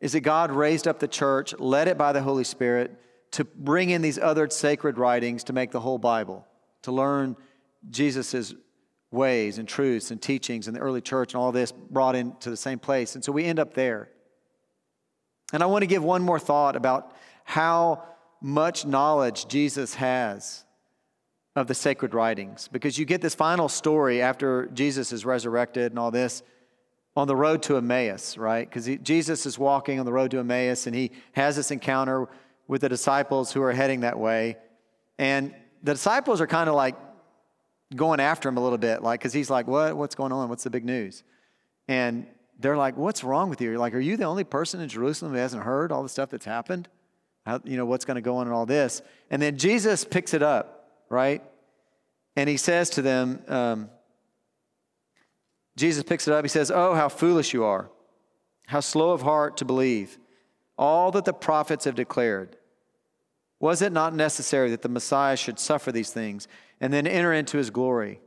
is 0.00 0.12
that 0.12 0.20
God 0.20 0.50
raised 0.50 0.86
up 0.86 1.00
the 1.00 1.08
church, 1.08 1.54
led 1.58 1.88
it 1.88 1.98
by 1.98 2.12
the 2.12 2.22
Holy 2.22 2.44
Spirit, 2.44 2.98
to 3.32 3.44
bring 3.44 3.90
in 3.90 4.02
these 4.02 4.18
other 4.18 4.48
sacred 4.50 4.98
writings 4.98 5.44
to 5.44 5.52
make 5.52 5.70
the 5.70 5.80
whole 5.80 5.98
Bible, 5.98 6.46
to 6.82 6.92
learn 6.92 7.36
Jesus' 7.90 8.54
ways 9.12 9.58
and 9.58 9.68
truths 9.68 10.10
and 10.10 10.20
teachings 10.20 10.66
and 10.66 10.76
the 10.76 10.80
early 10.80 11.00
church 11.00 11.34
and 11.34 11.40
all 11.40 11.52
this 11.52 11.72
brought 11.72 12.16
into 12.16 12.50
the 12.50 12.56
same 12.56 12.78
place. 12.78 13.14
And 13.14 13.22
so 13.24 13.30
we 13.30 13.44
end 13.44 13.58
up 13.58 13.74
there. 13.74 14.08
And 15.52 15.62
I 15.62 15.66
want 15.66 15.82
to 15.82 15.86
give 15.86 16.02
one 16.02 16.22
more 16.22 16.38
thought 16.38 16.76
about 16.76 17.14
how 17.44 18.04
much 18.40 18.86
knowledge 18.86 19.46
Jesus 19.46 19.94
has 19.94 20.64
of 21.54 21.66
the 21.66 21.74
sacred 21.74 22.14
writings 22.14 22.68
because 22.72 22.98
you 22.98 23.04
get 23.04 23.20
this 23.20 23.34
final 23.34 23.68
story 23.68 24.22
after 24.22 24.66
Jesus 24.68 25.12
is 25.12 25.26
resurrected 25.26 25.92
and 25.92 25.98
all 25.98 26.10
this 26.10 26.42
on 27.14 27.28
the 27.28 27.36
road 27.36 27.62
to 27.64 27.76
Emmaus, 27.76 28.38
right? 28.38 28.66
Because 28.68 28.86
Jesus 29.02 29.44
is 29.44 29.58
walking 29.58 30.00
on 30.00 30.06
the 30.06 30.12
road 30.12 30.30
to 30.30 30.38
Emmaus 30.38 30.86
and 30.86 30.96
he 30.96 31.10
has 31.32 31.56
this 31.56 31.70
encounter 31.70 32.26
with 32.68 32.80
the 32.80 32.88
disciples 32.88 33.52
who 33.52 33.60
are 33.62 33.72
heading 33.72 34.00
that 34.00 34.18
way. 34.18 34.56
And 35.18 35.54
the 35.82 35.92
disciples 35.92 36.40
are 36.40 36.46
kind 36.46 36.70
of 36.70 36.74
like 36.74 36.96
going 37.94 38.20
after 38.20 38.48
him 38.48 38.56
a 38.56 38.60
little 38.60 38.78
bit, 38.78 39.02
like, 39.02 39.20
because 39.20 39.32
he's 39.32 39.50
like, 39.50 39.66
what? 39.66 39.96
What's 39.96 40.14
going 40.14 40.32
on? 40.32 40.48
What's 40.48 40.64
the 40.64 40.70
big 40.70 40.84
news? 40.84 41.22
And 41.88 42.26
they're 42.58 42.76
like, 42.76 42.96
what's 42.96 43.24
wrong 43.24 43.50
with 43.50 43.60
you? 43.60 43.70
You're 43.70 43.78
like, 43.78 43.94
are 43.94 44.00
you 44.00 44.16
the 44.16 44.24
only 44.24 44.44
person 44.44 44.80
in 44.80 44.88
Jerusalem 44.88 45.32
who 45.32 45.38
hasn't 45.38 45.62
heard 45.62 45.92
all 45.92 46.02
the 46.02 46.08
stuff 46.08 46.30
that's 46.30 46.44
happened? 46.44 46.88
How, 47.44 47.60
you 47.64 47.76
know, 47.76 47.86
what's 47.86 48.04
going 48.04 48.14
to 48.16 48.20
go 48.20 48.36
on 48.36 48.46
and 48.46 48.54
all 48.54 48.66
this? 48.66 49.02
And 49.30 49.42
then 49.42 49.58
Jesus 49.58 50.04
picks 50.04 50.32
it 50.32 50.42
up, 50.42 50.90
right? 51.08 51.42
And 52.36 52.48
he 52.48 52.56
says 52.56 52.90
to 52.90 53.02
them, 53.02 53.42
um, 53.48 53.90
Jesus 55.76 56.02
picks 56.04 56.28
it 56.28 56.34
up. 56.34 56.44
He 56.44 56.48
says, 56.48 56.70
Oh, 56.70 56.94
how 56.94 57.08
foolish 57.08 57.52
you 57.52 57.64
are, 57.64 57.90
how 58.66 58.80
slow 58.80 59.10
of 59.10 59.22
heart 59.22 59.56
to 59.58 59.64
believe 59.64 60.18
all 60.78 61.10
that 61.12 61.24
the 61.24 61.32
prophets 61.32 61.84
have 61.84 61.94
declared. 61.94 62.56
Was 63.60 63.82
it 63.82 63.92
not 63.92 64.14
necessary 64.14 64.70
that 64.70 64.82
the 64.82 64.88
Messiah 64.88 65.36
should 65.36 65.58
suffer 65.58 65.92
these 65.92 66.10
things 66.10 66.48
and 66.82 66.92
then 66.92 67.06
enter 67.06 67.32
into 67.32 67.56
his 67.56 67.70
glory? 67.70 68.20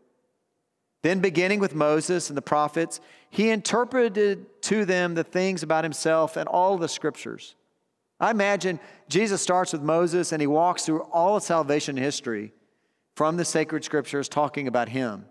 Then, 1.03 1.19
beginning 1.19 1.59
with 1.59 1.75
Moses 1.75 2.31
and 2.31 2.37
the 2.37 2.41
prophets, 2.41 2.99
he 3.29 3.51
interpreted 3.51 4.47
to 4.63 4.85
them 4.85 5.13
the 5.13 5.23
things 5.23 5.61
about 5.61 5.83
himself 5.83 6.35
and 6.35 6.49
all 6.49 6.79
the 6.79 6.87
scriptures. 6.87 7.53
I 8.19 8.31
imagine 8.31 8.79
Jesus 9.07 9.41
starts 9.41 9.71
with 9.73 9.83
Moses 9.83 10.31
and 10.31 10.41
he 10.41 10.47
walks 10.47 10.83
through 10.83 11.01
all 11.11 11.35
of 11.35 11.43
salvation 11.43 11.95
history 11.95 12.53
from 13.15 13.37
the 13.37 13.45
sacred 13.45 13.83
scriptures 13.83 14.27
talking 14.27 14.67
about 14.67 14.89
him, 14.89 15.25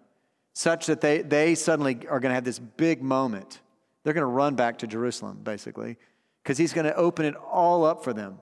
such 0.54 0.86
that 0.86 1.00
they, 1.00 1.22
they 1.22 1.56
suddenly 1.56 2.06
are 2.08 2.20
going 2.20 2.30
to 2.30 2.34
have 2.34 2.44
this 2.44 2.60
big 2.60 3.02
moment. 3.02 3.60
They're 4.04 4.14
going 4.14 4.22
to 4.22 4.26
run 4.26 4.54
back 4.54 4.78
to 4.78 4.86
Jerusalem, 4.86 5.40
basically, 5.42 5.96
because 6.42 6.56
he's 6.56 6.72
going 6.72 6.86
to 6.86 6.94
open 6.94 7.24
it 7.24 7.34
all 7.36 7.84
up 7.84 8.04
for 8.04 8.12
them. 8.12 8.38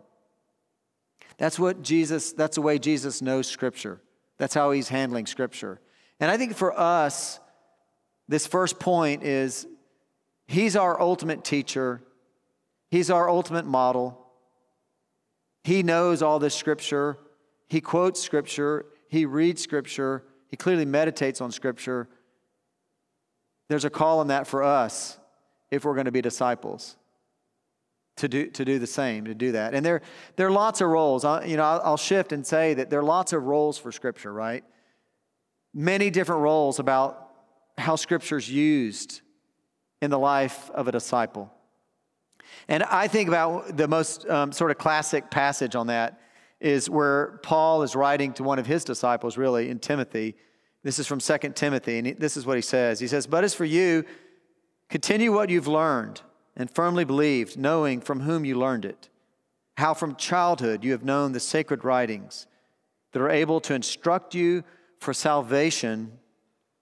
That's 1.39 1.59
what 1.59 1.83
Jesus, 1.83 2.33
that's 2.33 2.57
the 2.57 2.63
way 2.63 2.79
Jesus 2.79 3.23
knows 3.23 3.47
scripture. 3.47 4.01
That's 4.43 4.55
how 4.55 4.73
he's 4.73 4.89
handling 4.89 5.27
scripture. 5.27 5.81
And 6.19 6.29
I 6.29 6.37
think 6.37 6.57
for 6.57 6.77
us, 6.77 7.39
this 8.27 8.45
first 8.45 8.81
point 8.81 9.23
is 9.23 9.69
he's 10.49 10.75
our 10.75 11.01
ultimate 11.01 11.45
teacher, 11.45 12.03
he's 12.91 13.09
our 13.09 13.31
ultimate 13.31 13.67
model. 13.67 14.19
He 15.63 15.85
knows 15.85 16.23
all 16.23 16.41
this 16.41 16.57
scripture, 16.57 17.19
he 17.69 17.81
quotes 17.81 18.21
scripture, 18.21 18.87
he 19.07 19.27
reads 19.27 19.63
Scripture, 19.63 20.25
he 20.49 20.57
clearly 20.57 20.87
meditates 20.87 21.41
on 21.41 21.53
Scripture. 21.53 22.09
There's 23.69 23.85
a 23.85 23.91
call 23.91 24.19
on 24.19 24.27
that 24.27 24.49
for 24.49 24.65
us 24.65 25.21
if 25.71 25.85
we're 25.85 25.95
going 25.95 26.07
to 26.07 26.11
be 26.11 26.21
disciples 26.21 26.97
to 28.17 28.29
do, 28.29 28.47
to 28.49 28.65
do 28.65 28.79
the 28.79 28.87
same, 28.87 29.25
to 29.25 29.35
do 29.35 29.53
that. 29.53 29.75
And 29.75 29.85
there, 29.85 30.03
there 30.37 30.47
are 30.47 30.53
lots 30.53 30.81
of 30.81 30.89
roles. 30.89 31.25
I, 31.25 31.45
you 31.45 31.57
know, 31.57 31.65
I'll, 31.65 31.97
shift 31.97 32.33
and 32.33 32.47
say 32.47 32.75
that 32.75 32.91
there 32.91 33.01
are 33.01 33.05
lots 33.05 33.33
of 33.33 33.45
roles 33.45 33.79
for 33.79 33.91
Scripture, 33.91 34.33
right? 34.33 34.65
Many 35.75 36.11
different 36.11 36.43
roles 36.43 36.79
about 36.79 37.31
how 37.79 37.97
Scripture's 37.97 38.51
used 38.51 39.23
in 40.03 40.11
the 40.11 40.19
life 40.19 40.71
of 40.71 40.89
a 40.89 40.93
disciple. 40.93 41.51
And 42.69 42.83
I 42.83 43.09
think 43.09 43.29
about 43.29 43.77
the 43.77 43.89
most 43.89 44.29
um, 44.29 44.53
sort 44.53 44.71
of 44.71 44.79
classic 44.79 45.31
passage 45.31 45.75
on 45.75 45.87
that 45.87 46.21
is 46.61 46.91
where 46.91 47.41
Paul 47.43 47.83
is 47.83 47.97
writing 47.97 48.33
to 48.35 48.45
one 48.45 48.59
of 48.59 48.67
his 48.67 48.85
disciples, 48.85 49.37
really, 49.39 49.71
in 49.71 49.79
Timothy. 49.79 50.37
This 50.83 50.99
is 50.99 51.07
from 51.07 51.19
2 51.19 51.39
Timothy, 51.55 51.99
and 51.99 52.19
this 52.19 52.37
is 52.37 52.45
what 52.45 52.57
he 52.57 52.63
says. 52.63 53.01
He 53.01 53.09
says, 53.09 53.27
But 53.27 53.43
as 53.43 53.55
for 53.55 53.65
you, 53.65 54.05
continue 54.91 55.33
what 55.33 55.49
you've 55.49 55.67
learned 55.67 56.21
and 56.57 56.71
firmly 56.71 57.05
believed, 57.05 57.59
knowing 57.59 58.01
from 58.01 58.21
whom 58.21 58.45
you 58.45 58.59
learned 58.59 58.85
it, 58.85 59.09
how 59.77 59.95
from 59.95 60.17
childhood 60.17 60.85
you 60.85 60.93
have 60.93 61.05
known 61.05 61.33
the 61.33 61.41
sacred 61.41 61.85
writings 61.85 62.47
that 63.13 63.23
are 63.23 63.31
able 63.31 63.61
to 63.61 63.75
instruct 63.75 64.35
you 64.35 64.63
for 64.99 65.13
salvation 65.13 66.19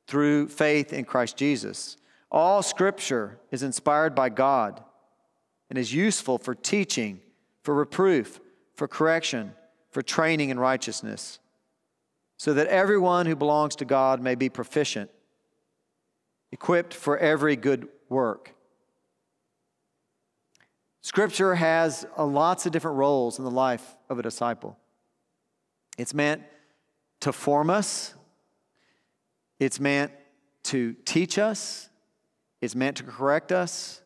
through 0.06 0.48
faith 0.48 0.92
in 0.92 1.04
Christ 1.04 1.36
Jesus. 1.36 1.96
All 2.30 2.62
scripture 2.62 3.38
is 3.50 3.62
inspired 3.62 4.14
by 4.14 4.28
God 4.28 4.82
and 5.68 5.78
is 5.78 5.94
useful 5.94 6.38
for 6.38 6.54
teaching, 6.54 7.20
for 7.62 7.74
reproof, 7.74 8.40
for 8.74 8.88
correction 8.88 9.52
for 9.90 10.02
training 10.02 10.50
in 10.50 10.58
righteousness, 10.58 11.38
so 12.36 12.54
that 12.54 12.68
everyone 12.68 13.26
who 13.26 13.36
belongs 13.36 13.76
to 13.76 13.84
God 13.84 14.22
may 14.22 14.34
be 14.34 14.48
proficient, 14.48 15.10
equipped 16.52 16.94
for 16.94 17.18
every 17.18 17.56
good 17.56 17.88
work. 18.08 18.54
Scripture 21.02 21.54
has 21.54 22.06
uh, 22.18 22.24
lots 22.24 22.66
of 22.66 22.72
different 22.72 22.98
roles 22.98 23.38
in 23.38 23.44
the 23.44 23.50
life 23.50 23.96
of 24.08 24.18
a 24.18 24.22
disciple. 24.22 24.76
It's 25.96 26.14
meant 26.14 26.42
to 27.20 27.32
form 27.32 27.70
us, 27.70 28.14
it's 29.58 29.80
meant 29.80 30.12
to 30.64 30.94
teach 31.04 31.38
us, 31.38 31.88
it's 32.60 32.74
meant 32.74 32.96
to 32.98 33.02
correct 33.02 33.52
us, 33.52 34.00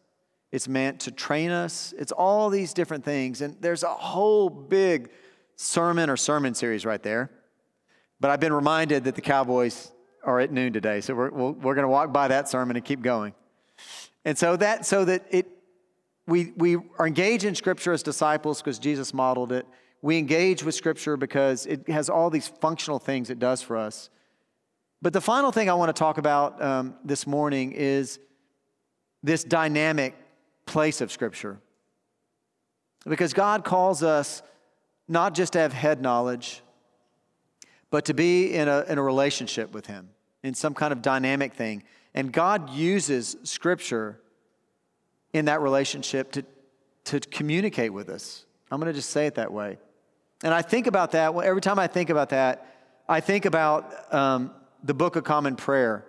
it's 0.55 0.69
meant 0.69 1.01
to 1.01 1.11
train 1.11 1.51
us. 1.51 1.93
It's 1.99 2.13
all 2.13 2.49
these 2.49 2.75
different 2.75 3.05
things. 3.05 3.41
And 3.41 3.57
there's 3.61 3.83
a 3.83 3.89
whole 3.89 4.49
big 4.49 5.11
sermon 5.57 6.09
or 6.09 6.17
sermon 6.17 6.55
series 6.55 6.87
right 6.87 7.03
there. 7.03 7.29
But 8.21 8.31
I've 8.31 8.39
been 8.39 8.53
reminded 8.53 9.03
that 9.05 9.17
the 9.17 9.21
Cowboys 9.21 9.91
are 10.23 10.39
at 10.39 10.53
noon 10.53 10.73
today, 10.73 11.01
so 11.01 11.13
we're, 11.13 11.31
we're, 11.31 11.51
we're 11.51 11.75
going 11.75 11.85
to 11.85 11.89
walk 11.89 12.13
by 12.13 12.29
that 12.29 12.49
sermon 12.49 12.77
and 12.77 12.85
keep 12.85 13.03
going. 13.03 13.35
And 14.25 14.39
so 14.39 14.57
that 14.57 14.87
so 14.87 15.05
that 15.05 15.25
it 15.31 15.49
we 16.26 16.52
we 16.57 16.76
are 16.99 17.07
engaged 17.07 17.45
in 17.45 17.54
Scripture 17.54 17.93
as 17.93 18.02
disciples 18.02 18.61
because 18.61 18.78
Jesus 18.78 19.12
modeled 19.12 19.52
it. 19.52 19.66
We 20.02 20.19
engage 20.19 20.62
with 20.62 20.75
Scripture 20.75 21.16
because 21.16 21.66
it 21.66 21.88
has 21.88 22.09
all 22.09 22.31
these 22.31 22.49
functional 22.49 22.99
things 22.99 23.31
it 23.31 23.38
does 23.38 23.62
for 23.62 23.76
us. 23.76 24.11
But 25.02 25.12
the 25.12 25.21
final 25.21 25.52
thing 25.52 25.69
I 25.69 25.75
want 25.75 25.95
to 25.95 25.99
talk 25.99 26.19
about 26.19 26.62
um, 26.62 26.95
this 27.04 27.26
morning 27.26 27.73
is 27.73 28.19
this 29.23 29.45
dynamic 29.45 30.14
place 30.66 31.00
of 31.00 31.12
Scripture. 31.12 31.59
Because 33.07 33.35
God 33.35 33.64
calls 33.64 34.02
us 34.02 34.43
not 35.09 35.35
just 35.35 35.52
to 35.52 35.59
have 35.59 35.75
head 35.75 36.00
knowledge, 36.00 36.62
but 37.90 38.07
to 38.07 38.14
be 38.14 38.54
in 38.54 38.66
a, 38.66 38.81
in 38.88 38.97
a 38.97 39.02
relationship 39.02 39.75
with 39.75 39.87
Him, 39.87 40.09
in 40.43 40.54
some 40.54 40.73
kind 40.73 40.93
of 40.93 41.02
dynamic 41.02 41.52
thing. 41.52 41.83
And 42.14 42.33
God 42.33 42.71
uses 42.71 43.37
Scripture 43.43 44.21
in 45.35 45.47
that 45.47 45.61
relationship 45.61 46.33
to, 46.33 46.45
to 47.05 47.21
communicate 47.21 47.93
with 47.93 48.09
us. 48.09 48.47
I'm 48.71 48.81
going 48.81 48.91
to 48.91 48.97
just 48.97 49.11
say 49.11 49.26
it 49.26 49.35
that 49.35 49.53
way. 49.53 49.76
And 50.43 50.55
I 50.55 50.62
think 50.62 50.87
about 50.87 51.11
that, 51.12 51.35
Well, 51.35 51.47
every 51.47 51.61
time 51.61 51.79
I 51.79 51.88
think 51.88 52.09
about 52.09 52.31
that, 52.31 52.67
I 53.09 53.21
think 53.21 53.45
about 53.45 54.14
um, 54.14 54.53
the 54.83 54.95
Book 54.95 55.17
of 55.17 55.25
Common 55.25 55.57
Prayer. 55.57 56.07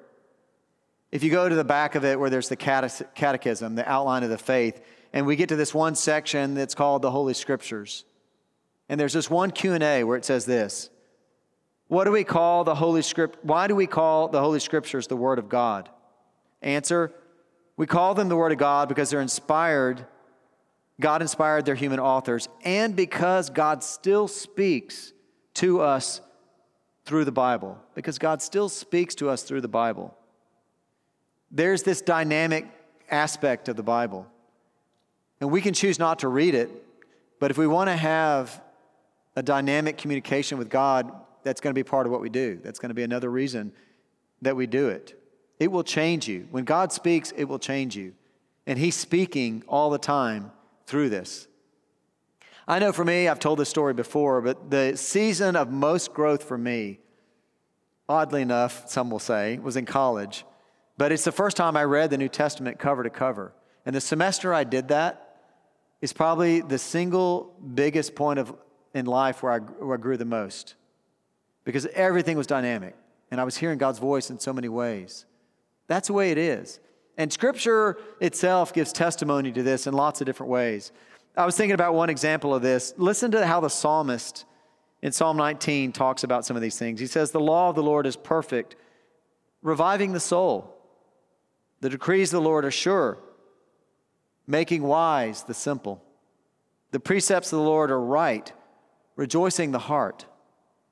If 1.12 1.24
you 1.24 1.32
go 1.32 1.50
to 1.50 1.55
the 1.55 1.63
back 1.63 1.96
of 1.96 2.05
it 2.05 2.20
where 2.20 2.29
there's 2.29 2.50
the 2.50 2.55
catechism, 2.55 3.75
the 3.75 3.89
outline 3.89 4.24
of 4.24 4.29
the 4.29 4.38
faith, 4.38 4.82
and 5.12 5.25
we 5.25 5.36
get 5.36 5.50
to 5.50 5.55
this 5.55 5.74
one 5.74 5.96
section 5.96 6.53
that's 6.53 6.75
called 6.75 7.01
the 7.01 7.12
Holy 7.12 7.34
Scriptures. 7.34 8.05
And 8.89 9.00
there's 9.00 9.13
this 9.13 9.29
one 9.29 9.51
Q&A 9.51 10.03
where 10.03 10.17
it 10.17 10.25
says 10.25 10.46
this. 10.46 10.89
What 11.88 12.03
do 12.03 12.12
we 12.12 12.24
call 12.24 12.63
the 12.63 12.75
Holy 12.75 13.01
Script? 13.01 13.39
Why 13.44 13.67
do 13.67 13.75
we 13.75 13.88
call 13.88 14.27
the 14.27 14.41
Holy 14.41 14.60
Scriptures 14.60 15.08
the 15.08 15.17
Word 15.17 15.39
of 15.39 15.50
God? 15.50 15.89
Answer, 16.62 17.13
we 17.77 17.86
call 17.86 18.13
them 18.13 18.29
the 18.29 18.36
Word 18.36 18.51
of 18.51 18.58
God 18.58 18.89
because 18.89 19.10
they're 19.10 19.22
inspired. 19.22 20.05
God 21.00 21.22
inspired 21.22 21.65
their 21.65 21.75
human 21.75 22.00
authors, 22.00 22.48
and 22.63 22.96
because 22.96 23.50
God 23.50 23.84
still 23.84 24.27
speaks 24.27 25.12
to 25.55 25.82
us 25.82 26.22
through 27.03 27.25
the 27.25 27.32
Bible, 27.32 27.77
because 27.94 28.17
God 28.17 28.41
still 28.41 28.70
speaks 28.70 29.13
to 29.15 29.29
us 29.29 29.44
through 29.44 29.62
the 29.62 29.67
Bible. 29.67 30.15
There's 31.51 31.84
this 31.84 32.01
dynamic 32.01 32.65
aspect 33.10 33.70
of 33.70 33.75
the 33.75 33.84
Bible. 33.84 34.25
And 35.41 35.51
we 35.51 35.62
can 35.62 35.74
choose 35.74 36.00
not 36.00 36.20
to 36.20 36.27
read 36.27 36.55
it, 36.55 36.70
but 37.39 37.51
if 37.51 37.58
we 37.58 37.67
want 37.67 37.89
to 37.89 37.96
have 37.96 38.62
a 39.36 39.44
dynamic 39.44 39.98
communication 39.98 40.58
with 40.58 40.70
God, 40.70 41.12
that's 41.44 41.62
going 41.62 41.74
to 41.74 41.77
be 41.77 41.84
part 41.84 42.05
of 42.05 42.12
what 42.12 42.22
we 42.22 42.29
do. 42.29 42.60
That's 42.63 42.79
going 42.79 42.89
to 42.89 42.96
be 42.96 43.03
another 43.03 43.29
reason 43.29 43.74
that 44.41 44.55
we 44.55 44.65
do 44.65 44.88
it. 44.88 45.22
It 45.59 45.71
will 45.71 45.83
change 45.83 46.27
you. 46.27 46.47
When 46.51 46.63
God 46.63 46.91
speaks, 46.91 47.31
it 47.35 47.45
will 47.45 47.59
change 47.59 47.95
you. 47.95 48.13
And 48.67 48.77
He's 48.77 48.95
speaking 48.95 49.63
all 49.67 49.89
the 49.89 49.97
time 49.97 50.51
through 50.85 51.09
this. 51.09 51.47
I 52.67 52.79
know 52.79 52.91
for 52.91 53.05
me, 53.05 53.27
I've 53.27 53.39
told 53.39 53.59
this 53.59 53.69
story 53.69 53.93
before, 53.93 54.41
but 54.41 54.71
the 54.71 54.97
season 54.97 55.55
of 55.55 55.71
most 55.71 56.13
growth 56.13 56.43
for 56.43 56.57
me, 56.57 57.00
oddly 58.09 58.41
enough, 58.41 58.89
some 58.89 59.12
will 59.12 59.19
say, 59.19 59.59
was 59.59 59.77
in 59.77 59.85
college. 59.85 60.45
But 60.97 61.12
it's 61.12 61.24
the 61.24 61.31
first 61.31 61.57
time 61.57 61.77
I 61.77 61.83
read 61.83 62.09
the 62.09 62.17
New 62.17 62.29
Testament 62.29 62.79
cover 62.79 63.03
to 63.03 63.09
cover. 63.09 63.53
And 63.85 63.95
the 63.95 64.01
semester 64.01 64.53
I 64.53 64.63
did 64.63 64.88
that 64.88 65.38
is 66.01 66.12
probably 66.12 66.62
the 66.62 66.79
single 66.79 67.53
biggest 67.74 68.15
point 68.15 68.39
of, 68.39 68.53
in 68.93 69.05
life 69.05 69.43
where 69.43 69.51
I, 69.51 69.59
where 69.59 69.97
I 69.97 70.01
grew 70.01 70.17
the 70.17 70.25
most 70.25 70.75
because 71.65 71.85
everything 71.88 72.38
was 72.38 72.47
dynamic 72.47 72.95
and 73.31 73.41
I 73.41 73.43
was 73.43 73.57
hearing 73.57 73.77
God's 73.77 74.00
voice 74.00 74.29
in 74.29 74.39
so 74.39 74.53
many 74.53 74.69
ways. 74.69 75.25
That's 75.88 76.08
the 76.08 76.13
way 76.13 76.32
it 76.32 76.38
is. 76.38 76.80
And 77.18 77.32
scripture 77.32 77.98
itself 78.20 78.74
gives 78.74 78.92
testimony 78.92 79.51
to 79.51 79.63
this 79.63 79.88
in 79.88 79.94
lots 79.94 80.22
of 80.22 80.27
different 80.27 80.51
ways. 80.51 80.92
I 81.38 81.46
was 81.46 81.56
thinking 81.56 81.74
about 81.74 81.94
one 81.94 82.10
example 82.10 82.54
of 82.54 82.62
this. 82.62 82.94
Listen 82.98 83.32
to 83.32 83.46
how 83.46 83.60
the 83.60 83.70
psalmist 83.70 84.46
in 85.01 85.12
Psalm 85.12 85.38
19 85.38 85.92
talks 85.92 86.24
about 86.24 86.46
some 86.46 86.56
of 86.56 86.62
these 86.62 86.80
things. 86.80 87.00
He 87.00 87.08
says, 87.08 87.32
The 87.32 87.39
law 87.39 87.70
of 87.70 87.75
the 87.75 87.84
Lord 87.84 88.06
is 88.06 88.15
perfect, 88.15 88.75
reviving 89.62 90.13
the 90.13 90.20
soul. 90.20 90.72
The 91.82 91.89
decrees 91.89 92.34
of 92.34 92.42
the 92.42 92.50
Lord 92.50 92.65
are 92.65 92.72
sure, 92.72 93.18
making 94.48 94.84
wise 94.84 95.44
the 95.44 95.54
simple. 95.54 96.01
The 96.92 97.00
precepts 97.00 97.51
of 97.51 97.60
the 97.60 97.65
Lord 97.65 97.92
are 97.92 98.00
right, 98.00 98.51
rejoicing 99.15 99.72
the 99.72 99.80
heart. 99.80 100.25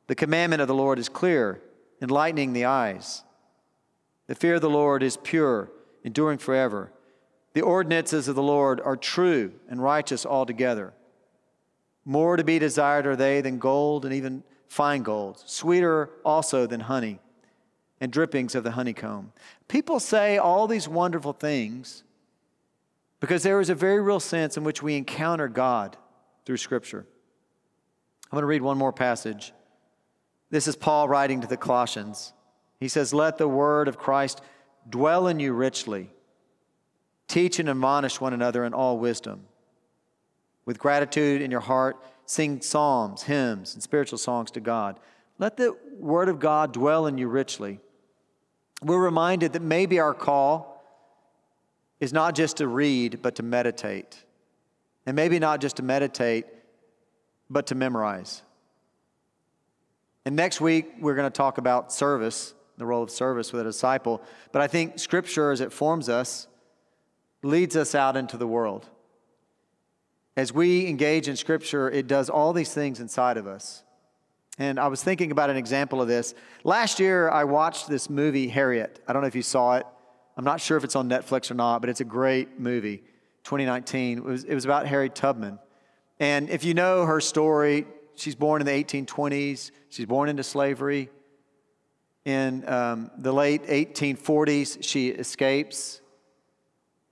The 0.08 0.16
commandment 0.16 0.62
of 0.62 0.68
the 0.68 0.76
Lord 0.76 1.00
is 1.00 1.10
clear, 1.10 1.62
enlightening 2.02 2.54
the 2.54 2.66
eyes. 2.66 3.24
The 4.34 4.40
fear 4.40 4.56
of 4.56 4.62
the 4.62 4.70
Lord 4.70 5.04
is 5.04 5.16
pure, 5.18 5.70
enduring 6.04 6.40
forever. 6.40 6.92
The 7.54 7.62
ordinances 7.62 8.28
of 8.28 8.34
the 8.34 8.42
Lord 8.42 8.82
are 8.82 8.98
true 8.98 9.52
and 9.70 9.80
righteous 9.80 10.25
altogether. 10.25 10.96
More 12.04 12.36
to 12.36 12.44
be 12.44 12.58
desired 12.58 13.06
are 13.06 13.16
they 13.16 13.42
than 13.42 13.60
gold 13.60 14.06
and 14.06 14.12
even 14.12 14.42
fine 14.68 15.04
gold, 15.04 15.44
sweeter 15.46 16.10
also 16.25 16.66
than 16.66 16.80
honey 16.80 17.20
and 18.02 18.12
drippings 18.12 18.56
of 18.56 18.63
the 18.63 18.72
honeycomb. 18.72 19.34
People 19.68 20.00
say 20.00 20.40
all 20.40 20.66
these 20.66 20.88
wonderful 20.88 21.34
things 21.34 22.04
because 23.20 23.44
there 23.44 23.62
is 23.62 23.70
a 23.70 23.75
very 23.75 24.02
real 24.02 24.20
sense 24.20 24.58
in 24.58 24.63
which 24.63 24.82
we 24.82 24.98
encounter 24.98 25.48
God 25.48 25.96
through 26.44 26.58
Scripture. 26.58 27.06
I'm 28.32 28.36
going 28.38 28.42
to 28.42 28.48
read 28.48 28.63
one 28.63 28.80
more 28.80 28.94
passage. 28.94 29.54
This 30.50 30.68
is 30.68 30.75
Paul 30.75 31.08
writing 31.08 31.42
to 31.42 31.48
the 31.48 31.56
Colossians. 31.56 32.34
He 32.84 32.90
says, 32.90 33.13
Let 33.13 33.38
the 33.38 33.48
word 33.48 33.88
of 33.88 33.98
Christ 33.98 34.42
dwell 34.90 35.28
in 35.28 35.40
you 35.40 35.54
richly. 35.54 36.10
Teach 37.28 37.60
and 37.60 37.70
admonish 37.70 38.22
one 38.22 38.34
another 38.34 38.63
in 38.66 38.74
all 38.74 39.00
wisdom. 39.00 39.46
With 40.66 40.78
gratitude 40.78 41.42
in 41.42 41.50
your 41.50 41.62
heart, 41.62 41.98
sing 42.25 42.62
psalms, 42.62 43.24
hymns, 43.24 43.74
and 43.74 43.82
spiritual 43.82 44.18
songs 44.18 44.52
to 44.52 44.60
God. 44.60 45.00
Let 45.40 45.58
the 45.58 45.75
word 45.98 46.30
of 46.30 46.40
God 46.40 46.74
dwell 46.74 47.08
in 47.08 47.18
you 47.18 47.28
richly 47.28 47.80
we're 48.84 49.02
reminded 49.02 49.54
that 49.54 49.62
maybe 49.62 50.00
our 50.00 50.13
call 50.13 50.84
is 52.00 52.12
not 52.12 52.36
just 52.36 52.58
to 52.58 52.68
read, 52.68 53.22
but 53.22 53.36
to 53.36 53.44
meditate. 53.44 54.24
And 55.06 55.16
maybe 55.16 55.40
not 55.40 55.62
just 55.62 55.78
to 55.78 55.84
meditate, 55.84 56.46
but 57.50 57.68
to 57.68 57.75
memorize. 57.75 58.42
And 60.25 60.36
next 60.36 60.62
week, 60.62 60.94
we're 61.00 61.16
going 61.16 61.30
to 61.30 61.36
talk 61.36 61.58
about 61.58 61.92
service, 61.94 62.54
the 62.77 62.86
role 62.86 63.03
of 63.03 63.10
service 63.10 63.51
with 63.51 63.62
a 63.62 63.65
disciple. 63.65 64.22
But 64.51 64.62
I 64.62 64.68
think 64.68 65.00
Scripture, 65.00 65.51
as 65.51 65.62
it 65.62 65.72
forms 65.72 66.10
us, 66.10 66.48
leads 67.44 67.75
us 67.75 67.94
out 67.94 68.18
into 68.18 68.38
the 68.38 68.48
world. 68.48 68.89
As 70.36 70.51
we 70.51 70.88
engage 70.88 71.27
in 71.27 71.36
Scripture, 71.36 71.89
it 71.89 72.08
does 72.08 72.30
all 72.30 72.53
these 72.53 72.74
things 72.74 73.00
inside 73.00 73.38
of 73.38 73.46
us. 73.46 73.84
And 74.58 74.80
I 74.80 74.88
was 74.88 75.03
thinking 75.03 75.32
about 75.32 75.50
an 75.50 75.58
example 75.58 76.01
of 76.01 76.08
this. 76.08 76.34
Last 76.63 77.00
year, 77.00 77.29
I 77.29 77.44
watched 77.44 77.88
this 77.88 78.09
movie, 78.09 78.48
Harriet. 78.48 79.00
I 79.07 79.14
don't 79.14 79.22
know 79.22 79.27
if 79.27 79.36
you 79.36 79.42
saw 79.42 79.77
it. 79.77 79.86
I'm 80.38 80.46
not 80.46 80.62
sure 80.62 80.77
if 80.77 80.83
it's 80.83 80.96
on 80.96 81.09
Netflix 81.09 81.51
or 81.51 81.55
not, 81.55 81.81
but 81.81 81.90
it's 81.90 82.01
a 82.01 82.05
great 82.05 82.59
movie, 82.59 83.03
2019. 83.44 84.18
It 84.20 84.24
was, 84.24 84.44
it 84.44 84.53
was 84.53 84.66
about 84.66 84.88
Harriet 84.88 85.16
Tubman. 85.16 85.59
And 86.20 86.50
if 86.50 86.64
you 86.64 86.74
know 86.74 87.05
her 87.05 87.20
story, 87.20 87.86
she's 88.16 88.36
born 88.36 88.62
in 88.62 88.66
the 88.66 88.83
1820s, 88.83 89.72
she's 89.90 90.05
born 90.05 90.29
into 90.29 90.44
slavery. 90.44 91.09
In 92.25 92.68
um, 92.70 93.12
the 93.18 93.33
late 93.33 93.64
1840s, 93.68 94.77
she 94.81 95.09
escapes 95.09 96.01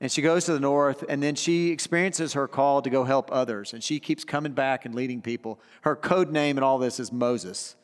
and 0.02 0.12
she 0.12 0.24
goes 0.24 0.46
to 0.46 0.54
the 0.54 0.60
north, 0.60 1.04
and 1.08 1.22
then 1.22 1.36
she 1.36 1.70
experiences 1.70 2.34
her 2.34 2.48
call 2.48 2.82
to 2.82 2.90
go 2.90 3.04
help 3.04 3.30
others. 3.32 3.72
And 3.72 3.84
she 3.84 4.00
keeps 4.00 4.24
coming 4.24 4.54
back 4.54 4.84
and 4.84 4.96
leading 4.96 5.22
people. 5.22 5.60
Her 5.82 5.96
code 5.96 6.32
name 6.32 6.58
in 6.58 6.64
all 6.64 6.80
this 6.80 7.00
is 7.00 7.12
Moses. 7.12 7.76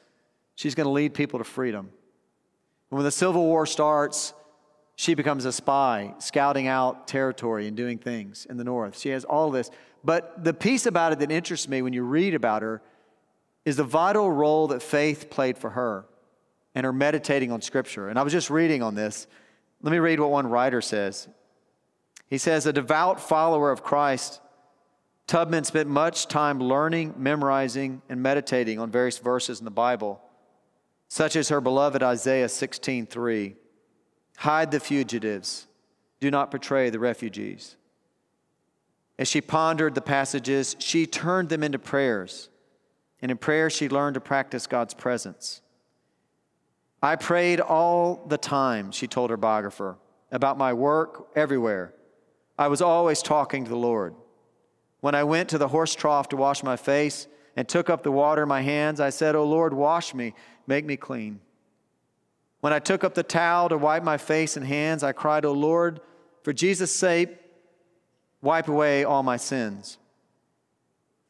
She's 0.56 0.74
going 0.74 0.86
to 0.86 0.92
lead 0.92 1.14
people 1.14 1.38
to 1.38 1.46
freedom. 1.46 1.92
And 2.90 2.98
when 2.98 3.04
the 3.04 3.12
Civil 3.12 3.46
War 3.46 3.68
starts, 3.68 4.34
she 4.96 5.14
becomes 5.14 5.46
a 5.46 5.52
spy, 5.52 6.16
scouting 6.18 6.66
out 6.66 7.08
territory 7.08 7.68
and 7.68 7.78
doing 7.78 8.00
things 8.00 8.48
in 8.50 8.58
the 8.58 8.64
north. 8.64 8.98
She 8.98 9.10
has 9.10 9.24
all 9.24 9.52
this. 9.52 9.70
But 10.04 10.44
the 10.44 10.56
piece 10.56 10.88
about 10.88 11.14
it 11.14 11.20
that 11.20 11.32
interests 11.32 11.68
me 11.68 11.84
when 11.84 11.94
you 11.94 12.02
read 12.02 12.34
about 12.34 12.64
her 12.64 12.82
is 13.64 13.76
the 13.76 13.84
vital 13.84 14.32
role 14.32 14.70
that 14.70 14.82
faith 14.82 15.30
played 15.30 15.56
for 15.56 15.70
her 15.70 16.06
and 16.78 16.86
her 16.86 16.94
meditating 16.94 17.52
on 17.52 17.60
Scripture. 17.60 18.08
And 18.08 18.20
I 18.20 18.22
was 18.22 18.32
just 18.32 18.52
reading 18.52 18.84
on 18.84 18.94
this. 18.94 19.26
Let 19.82 19.92
me 19.92 19.98
read 19.98 20.20
what 20.20 20.30
one 20.30 20.46
writer 20.46 20.80
says. 20.80 21.28
He 22.28 22.38
says, 22.38 22.68
a 22.68 22.72
devout 22.72 23.20
follower 23.20 23.72
of 23.72 23.82
Christ, 23.82 24.42
Tubman 25.26 25.64
spent 25.64 25.90
much 25.90 26.28
time 26.28 26.60
learning, 26.60 27.16
memorizing, 27.18 28.04
and 28.10 28.22
meditating 28.22 28.78
on 28.78 28.92
various 28.92 29.18
verses 29.18 29.58
in 29.58 29.66
the 29.66 29.72
Bible, 29.72 30.22
such 31.08 31.36
as 31.36 31.50
her 31.50 31.62
beloved 31.62 32.04
Isaiah 32.04 32.48
16:3. 32.48 33.56
Hide 34.38 34.70
the 34.70 34.80
fugitives, 34.80 35.66
do 36.20 36.30
not 36.30 36.52
betray 36.52 36.92
the 36.92 37.00
refugees. 37.00 37.76
As 39.18 39.28
she 39.28 39.42
pondered 39.42 39.96
the 39.96 40.02
passages, 40.02 40.76
she 40.78 41.08
turned 41.08 41.50
them 41.50 41.64
into 41.64 41.80
prayers. 41.80 42.50
And 43.20 43.32
in 43.32 43.38
prayer, 43.38 43.72
she 43.72 43.90
learned 43.90 44.14
to 44.14 44.22
practice 44.22 44.68
God's 44.68 44.94
presence. 44.94 45.62
I 47.02 47.16
prayed 47.16 47.60
all 47.60 48.26
the 48.28 48.38
time, 48.38 48.92
she 48.92 49.08
told 49.08 49.30
her 49.30 49.38
biographer, 49.38 49.98
about 50.32 50.58
my 50.58 50.74
work 50.74 51.28
everywhere 51.36 51.94
I 52.58 52.68
was 52.70 52.82
always 52.82 53.22
talking 53.22 53.64
to 53.64 53.70
the 53.70 53.76
Lord. 53.78 54.16
When 55.00 55.14
I 55.14 55.24
went 55.24 55.50
to 55.50 55.58
the 55.58 55.68
horse 55.68 55.94
trough 55.94 56.30
to 56.30 56.36
wash 56.36 56.64
my 56.64 56.76
face 56.76 57.28
and 57.56 57.68
took 57.68 57.90
up 57.90 58.04
the 58.04 58.12
water 58.12 58.44
in 58.44 58.50
my 58.50 58.62
hands, 58.62 59.00
I 59.00 59.12
said, 59.12 59.36
O 59.36 59.44
Lord, 59.44 59.74
wash 59.74 60.14
me, 60.14 60.34
make 60.66 60.86
me 60.86 60.98
clean. 60.98 61.40
When 62.62 62.74
I 62.74 62.80
took 62.80 63.04
up 63.04 63.14
the 63.14 63.24
towel 63.24 63.70
to 63.70 63.78
wipe 63.78 64.04
my 64.04 64.18
face 64.18 64.58
and 64.58 64.66
hands, 64.66 65.04
I 65.04 65.12
cried, 65.12 65.46
O 65.46 65.52
Lord, 65.52 66.02
for 66.44 66.52
Jesus' 66.52 66.96
sake, 66.96 67.30
wipe 68.42 68.68
away 68.68 69.04
all 69.04 69.22
my 69.22 69.38
sins. 69.38 70.00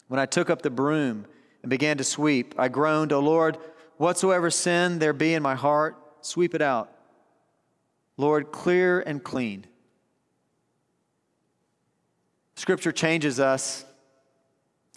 When 0.07 0.19
I 0.19 0.25
took 0.25 0.49
up 0.49 0.61
the 0.61 0.69
broom 0.69 1.25
and 1.61 1.69
began 1.69 1.97
to 1.97 2.03
sweep, 2.05 2.55
I 2.57 2.69
groaned, 2.69 3.11
O 3.11 3.19
Lord, 3.19 3.57
whatsoever 3.97 4.49
sin 4.49 4.99
there 4.99 5.13
be 5.13 5.33
in 5.33 5.43
my 5.43 5.55
heart, 5.55 5.97
sweep 6.21 6.55
it 6.55 6.61
out. 6.61 6.91
Lord, 8.15 8.51
clear 8.51 8.99
and 8.99 9.23
clean. 9.23 9.65
Scripture 12.55 12.91
changes 12.91 13.39
us. 13.39 13.85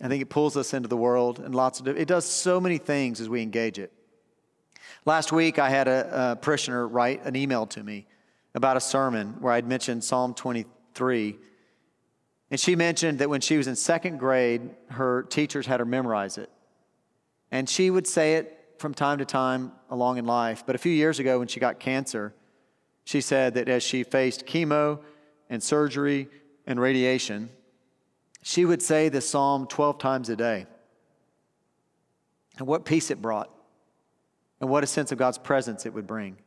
I 0.03 0.09
think 0.09 0.23
it 0.23 0.31
pulls 0.31 0.57
us 0.57 0.73
into 0.73 0.89
the 0.89 0.97
world 0.97 1.41
and 1.41 1.55
lots 1.55 1.79
of 1.81 1.89
it 1.89 2.09
does 2.09 2.25
so 2.25 2.59
many 2.59 2.79
things 2.79 3.21
as 3.21 3.29
we 3.29 3.43
engage 3.43 3.79
it. 3.79 3.93
Last 5.05 5.33
week, 5.33 5.59
I 5.59 5.71
had 5.71 5.89
a, 5.89 6.33
a 6.33 6.37
parishioner 6.37 6.87
write 6.89 7.25
an 7.25 7.37
email 7.37 7.67
to 7.69 7.83
me 7.83 8.07
about 8.55 8.77
a 8.77 8.81
sermon 8.81 9.37
where 9.41 9.53
I'd 9.53 9.67
mentioned 9.67 10.05
Psalm 10.05 10.35
23. 10.35 11.39
And 12.51 12.59
she 12.59 12.77
mentioned 12.77 13.21
that 13.21 13.31
when 13.31 13.41
she 13.41 13.57
was 13.57 13.67
in 13.67 13.77
second 13.77 14.19
grade, 14.19 14.63
her 14.89 15.23
teachers 15.25 15.67
had 15.67 15.81
her 15.81 15.87
memorize 15.87 16.37
it. 16.37 16.51
And 17.51 17.69
she 17.69 17.91
would 17.91 18.07
say 18.07 18.35
it 18.35 18.60
from 18.81 18.95
time 18.95 19.19
to 19.19 19.27
time 19.27 19.73
along 19.91 20.17
in 20.17 20.25
life. 20.25 20.65
But 20.65 20.75
a 20.75 20.79
few 20.79 20.93
years 20.93 21.19
ago, 21.19 21.39
when 21.39 21.49
she 21.49 21.61
got 21.61 21.79
cancer, 21.79 22.35
she 23.05 23.21
said 23.21 23.55
that 23.55 23.69
as 23.69 23.83
she 23.83 24.05
faced 24.05 24.47
chemo 24.47 25.01
and 25.51 25.63
surgery 25.63 26.29
and 26.67 26.81
radiation, 26.81 27.51
she 28.43 28.65
would 28.65 28.81
say 28.81 29.11
the 29.11 29.21
psalm 29.21 29.67
12 29.67 29.99
times 29.99 30.31
a 30.31 30.37
day. 30.37 30.67
And 32.57 32.67
what 32.67 32.87
peace 32.87 33.11
it 33.11 33.21
brought, 33.21 33.51
and 34.61 34.71
what 34.71 34.83
a 34.83 34.87
sense 34.87 35.13
of 35.13 35.19
God's 35.19 35.39
presence 35.39 35.85
it 35.85 35.93
would 35.93 36.07
bring. 36.07 36.39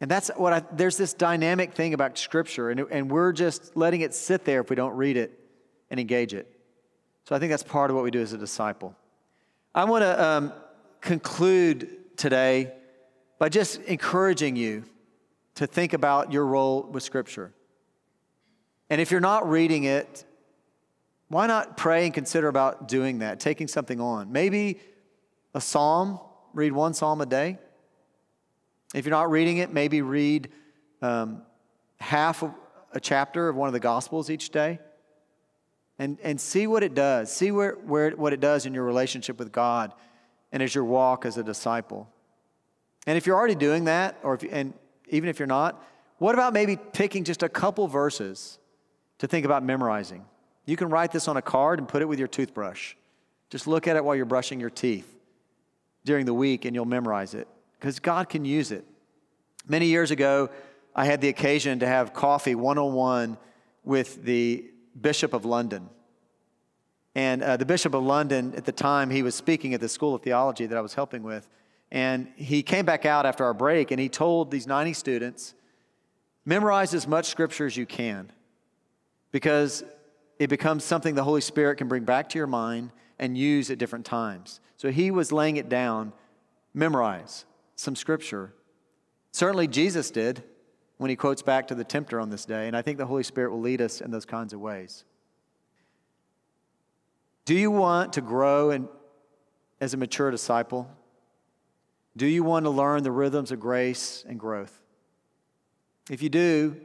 And 0.00 0.08
that's 0.08 0.28
what 0.36 0.52
I, 0.52 0.62
there's 0.72 0.96
this 0.96 1.14
dynamic 1.14 1.72
thing 1.72 1.94
about 1.94 2.16
Scripture, 2.16 2.70
and, 2.70 2.80
and 2.92 3.10
we're 3.10 3.32
just 3.32 3.76
letting 3.76 4.02
it 4.02 4.14
sit 4.14 4.44
there 4.44 4.60
if 4.60 4.70
we 4.70 4.76
don't 4.76 4.96
read 4.96 5.16
it 5.16 5.38
and 5.90 5.98
engage 5.98 6.32
it. 6.32 6.48
So 7.24 7.34
I 7.34 7.40
think 7.40 7.50
that's 7.50 7.64
part 7.64 7.90
of 7.90 7.96
what 7.96 8.04
we 8.04 8.12
do 8.12 8.20
as 8.20 8.32
a 8.32 8.38
disciple. 8.38 8.94
I 9.74 9.84
want 9.84 10.02
to 10.02 10.24
um, 10.24 10.52
conclude 11.06 12.16
today 12.16 12.72
by 13.38 13.48
just 13.48 13.80
encouraging 13.82 14.56
you 14.56 14.84
to 15.54 15.66
think 15.66 15.92
about 15.92 16.32
your 16.32 16.44
role 16.44 16.82
with 16.82 17.02
Scripture. 17.02 17.52
And 18.90 19.00
if 19.00 19.10
you're 19.10 19.20
not 19.20 19.48
reading 19.48 19.84
it, 19.84 20.24
Why 21.28 21.46
not 21.46 21.76
pray 21.76 22.04
and 22.04 22.14
consider 22.14 22.48
about 22.48 22.86
doing 22.86 23.18
that, 23.18 23.40
taking 23.40 23.66
something 23.66 24.00
on? 24.00 24.30
Maybe 24.30 24.78
a 25.54 25.60
psalm, 25.60 26.20
read 26.52 26.72
one 26.72 26.94
psalm 26.94 27.20
a 27.20 27.26
day. 27.26 27.58
If 28.94 29.04
you're 29.04 29.10
not 29.10 29.30
reading 29.30 29.58
it, 29.58 29.72
maybe 29.72 30.02
read 30.02 30.50
um, 31.02 31.42
half 31.98 32.42
of 32.42 32.54
a 32.92 33.00
chapter 33.00 33.48
of 33.48 33.56
one 33.56 33.66
of 33.66 33.72
the 33.72 33.80
Gospels 33.80 34.30
each 34.30 34.50
day 34.50 34.78
and, 35.98 36.18
and 36.22 36.40
see 36.40 36.68
what 36.68 36.84
it 36.84 36.94
does. 36.94 37.32
See 37.32 37.50
where, 37.50 37.72
where, 37.72 38.12
what 38.12 38.32
it 38.32 38.40
does 38.40 38.64
in 38.64 38.72
your 38.72 38.84
relationship 38.84 39.38
with 39.38 39.50
God 39.50 39.92
and 40.56 40.62
as 40.62 40.74
your 40.74 40.84
walk 40.84 41.26
as 41.26 41.36
a 41.36 41.42
disciple. 41.42 42.08
And 43.06 43.18
if 43.18 43.26
you're 43.26 43.36
already 43.36 43.54
doing 43.54 43.84
that, 43.84 44.16
or 44.22 44.32
if, 44.32 44.42
and 44.50 44.72
even 45.10 45.28
if 45.28 45.38
you're 45.38 45.46
not, 45.46 45.84
what 46.16 46.34
about 46.34 46.54
maybe 46.54 46.78
picking 46.78 47.24
just 47.24 47.42
a 47.42 47.48
couple 47.50 47.86
verses 47.88 48.58
to 49.18 49.26
think 49.26 49.44
about 49.44 49.62
memorizing? 49.62 50.24
You 50.64 50.78
can 50.78 50.88
write 50.88 51.12
this 51.12 51.28
on 51.28 51.36
a 51.36 51.42
card 51.42 51.78
and 51.78 51.86
put 51.86 52.00
it 52.00 52.06
with 52.06 52.18
your 52.18 52.26
toothbrush. 52.26 52.94
Just 53.50 53.66
look 53.66 53.86
at 53.86 53.96
it 53.96 54.04
while 54.06 54.16
you're 54.16 54.24
brushing 54.24 54.58
your 54.58 54.70
teeth 54.70 55.14
during 56.06 56.24
the 56.24 56.32
week 56.32 56.64
and 56.64 56.74
you'll 56.74 56.86
memorize 56.86 57.34
it 57.34 57.46
because 57.78 57.98
God 58.00 58.30
can 58.30 58.46
use 58.46 58.72
it. 58.72 58.86
Many 59.68 59.88
years 59.88 60.10
ago, 60.10 60.48
I 60.94 61.04
had 61.04 61.20
the 61.20 61.28
occasion 61.28 61.80
to 61.80 61.86
have 61.86 62.14
coffee 62.14 62.54
one 62.54 62.78
on 62.78 62.94
one 62.94 63.36
with 63.84 64.24
the 64.24 64.64
Bishop 64.98 65.34
of 65.34 65.44
London. 65.44 65.90
And 67.16 67.42
uh, 67.42 67.56
the 67.56 67.64
Bishop 67.64 67.94
of 67.94 68.04
London, 68.04 68.52
at 68.58 68.66
the 68.66 68.72
time, 68.72 69.08
he 69.08 69.22
was 69.22 69.34
speaking 69.34 69.72
at 69.72 69.80
the 69.80 69.88
School 69.88 70.14
of 70.14 70.20
Theology 70.20 70.66
that 70.66 70.76
I 70.76 70.82
was 70.82 70.92
helping 70.92 71.22
with. 71.22 71.48
And 71.90 72.28
he 72.36 72.62
came 72.62 72.84
back 72.84 73.06
out 73.06 73.24
after 73.24 73.42
our 73.42 73.54
break 73.54 73.90
and 73.90 73.98
he 73.98 74.10
told 74.10 74.50
these 74.50 74.66
90 74.66 74.92
students 74.92 75.54
memorize 76.44 76.92
as 76.92 77.08
much 77.08 77.24
scripture 77.24 77.64
as 77.64 77.74
you 77.74 77.86
can 77.86 78.30
because 79.32 79.82
it 80.38 80.50
becomes 80.50 80.84
something 80.84 81.14
the 81.14 81.24
Holy 81.24 81.40
Spirit 81.40 81.76
can 81.78 81.88
bring 81.88 82.04
back 82.04 82.28
to 82.28 82.38
your 82.38 82.46
mind 82.46 82.90
and 83.18 83.38
use 83.38 83.70
at 83.70 83.78
different 83.78 84.04
times. 84.04 84.60
So 84.76 84.90
he 84.90 85.10
was 85.10 85.32
laying 85.32 85.56
it 85.56 85.70
down 85.70 86.12
memorize 86.74 87.46
some 87.76 87.96
scripture. 87.96 88.52
Certainly, 89.32 89.68
Jesus 89.68 90.10
did 90.10 90.42
when 90.98 91.08
he 91.08 91.16
quotes 91.16 91.40
back 91.40 91.66
to 91.68 91.74
the 91.74 91.84
tempter 91.84 92.20
on 92.20 92.28
this 92.28 92.44
day, 92.44 92.66
and 92.66 92.76
I 92.76 92.82
think 92.82 92.98
the 92.98 93.06
Holy 93.06 93.22
Spirit 93.22 93.52
will 93.52 93.62
lead 93.62 93.80
us 93.80 94.02
in 94.02 94.10
those 94.10 94.26
kinds 94.26 94.52
of 94.52 94.60
ways. 94.60 95.04
Do 97.46 97.54
you 97.54 97.70
want 97.70 98.12
to 98.14 98.20
grow 98.20 98.70
in, 98.70 98.88
as 99.80 99.94
a 99.94 99.96
mature 99.96 100.30
disciple? 100.30 100.90
Do 102.16 102.26
you 102.26 102.42
want 102.42 102.66
to 102.66 102.70
learn 102.70 103.02
the 103.02 103.12
rhythms 103.12 103.52
of 103.52 103.60
grace 103.60 104.24
and 104.28 104.38
growth? 104.38 104.82
If 106.10 106.22
you 106.22 106.28
do, 106.28 106.76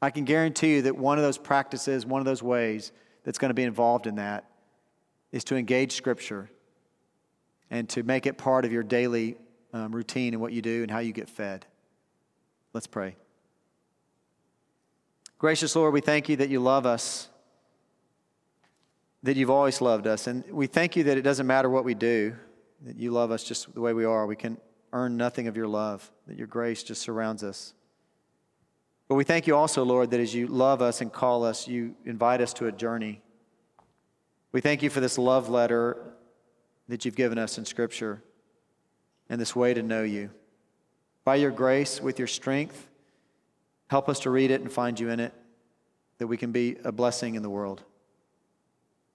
I 0.00 0.10
can 0.10 0.24
guarantee 0.24 0.76
you 0.76 0.82
that 0.82 0.96
one 0.96 1.18
of 1.18 1.24
those 1.24 1.38
practices, 1.38 2.06
one 2.06 2.20
of 2.20 2.24
those 2.24 2.42
ways 2.42 2.92
that's 3.24 3.38
going 3.38 3.50
to 3.50 3.54
be 3.54 3.64
involved 3.64 4.06
in 4.06 4.14
that 4.14 4.44
is 5.32 5.42
to 5.44 5.56
engage 5.56 5.92
Scripture 5.92 6.48
and 7.70 7.88
to 7.90 8.04
make 8.04 8.26
it 8.26 8.38
part 8.38 8.64
of 8.64 8.72
your 8.72 8.84
daily 8.84 9.36
um, 9.72 9.94
routine 9.94 10.34
and 10.34 10.40
what 10.40 10.52
you 10.52 10.62
do 10.62 10.82
and 10.82 10.90
how 10.90 11.00
you 11.00 11.12
get 11.12 11.28
fed. 11.28 11.66
Let's 12.72 12.86
pray. 12.86 13.16
Gracious 15.38 15.74
Lord, 15.74 15.92
we 15.92 16.00
thank 16.00 16.28
you 16.28 16.36
that 16.36 16.48
you 16.48 16.60
love 16.60 16.86
us, 16.86 17.28
that 19.22 19.36
you've 19.36 19.50
always 19.50 19.80
loved 19.80 20.06
us. 20.06 20.26
And 20.26 20.44
we 20.50 20.66
thank 20.66 20.96
you 20.96 21.04
that 21.04 21.18
it 21.18 21.22
doesn't 21.22 21.46
matter 21.46 21.68
what 21.68 21.84
we 21.84 21.94
do, 21.94 22.36
that 22.82 22.96
you 22.96 23.10
love 23.10 23.30
us 23.30 23.44
just 23.44 23.72
the 23.74 23.80
way 23.80 23.92
we 23.92 24.04
are. 24.04 24.26
We 24.26 24.36
can 24.36 24.58
earn 24.92 25.16
nothing 25.16 25.48
of 25.48 25.56
your 25.56 25.66
love, 25.66 26.10
that 26.26 26.36
your 26.36 26.46
grace 26.46 26.82
just 26.82 27.02
surrounds 27.02 27.42
us. 27.42 27.74
But 29.08 29.14
we 29.14 29.24
thank 29.24 29.46
you 29.46 29.56
also, 29.56 29.84
Lord, 29.84 30.10
that 30.10 30.20
as 30.20 30.34
you 30.34 30.46
love 30.46 30.82
us 30.82 31.00
and 31.00 31.12
call 31.12 31.44
us, 31.44 31.66
you 31.66 31.94
invite 32.04 32.40
us 32.40 32.52
to 32.54 32.66
a 32.66 32.72
journey. 32.72 33.22
We 34.52 34.60
thank 34.60 34.82
you 34.82 34.90
for 34.90 35.00
this 35.00 35.18
love 35.18 35.48
letter 35.48 35.96
that 36.88 37.04
you've 37.04 37.16
given 37.16 37.38
us 37.38 37.58
in 37.58 37.64
Scripture 37.64 38.22
and 39.28 39.40
this 39.40 39.56
way 39.56 39.74
to 39.74 39.82
know 39.82 40.02
you. 40.02 40.30
By 41.24 41.36
your 41.36 41.50
grace, 41.50 42.00
with 42.00 42.18
your 42.18 42.28
strength, 42.28 42.88
help 43.88 44.08
us 44.08 44.20
to 44.20 44.30
read 44.30 44.50
it 44.50 44.60
and 44.60 44.70
find 44.70 44.98
you 44.98 45.10
in 45.10 45.20
it, 45.20 45.34
that 46.18 46.26
we 46.26 46.36
can 46.36 46.52
be 46.52 46.76
a 46.84 46.92
blessing 46.92 47.34
in 47.34 47.42
the 47.42 47.50
world. 47.50 47.82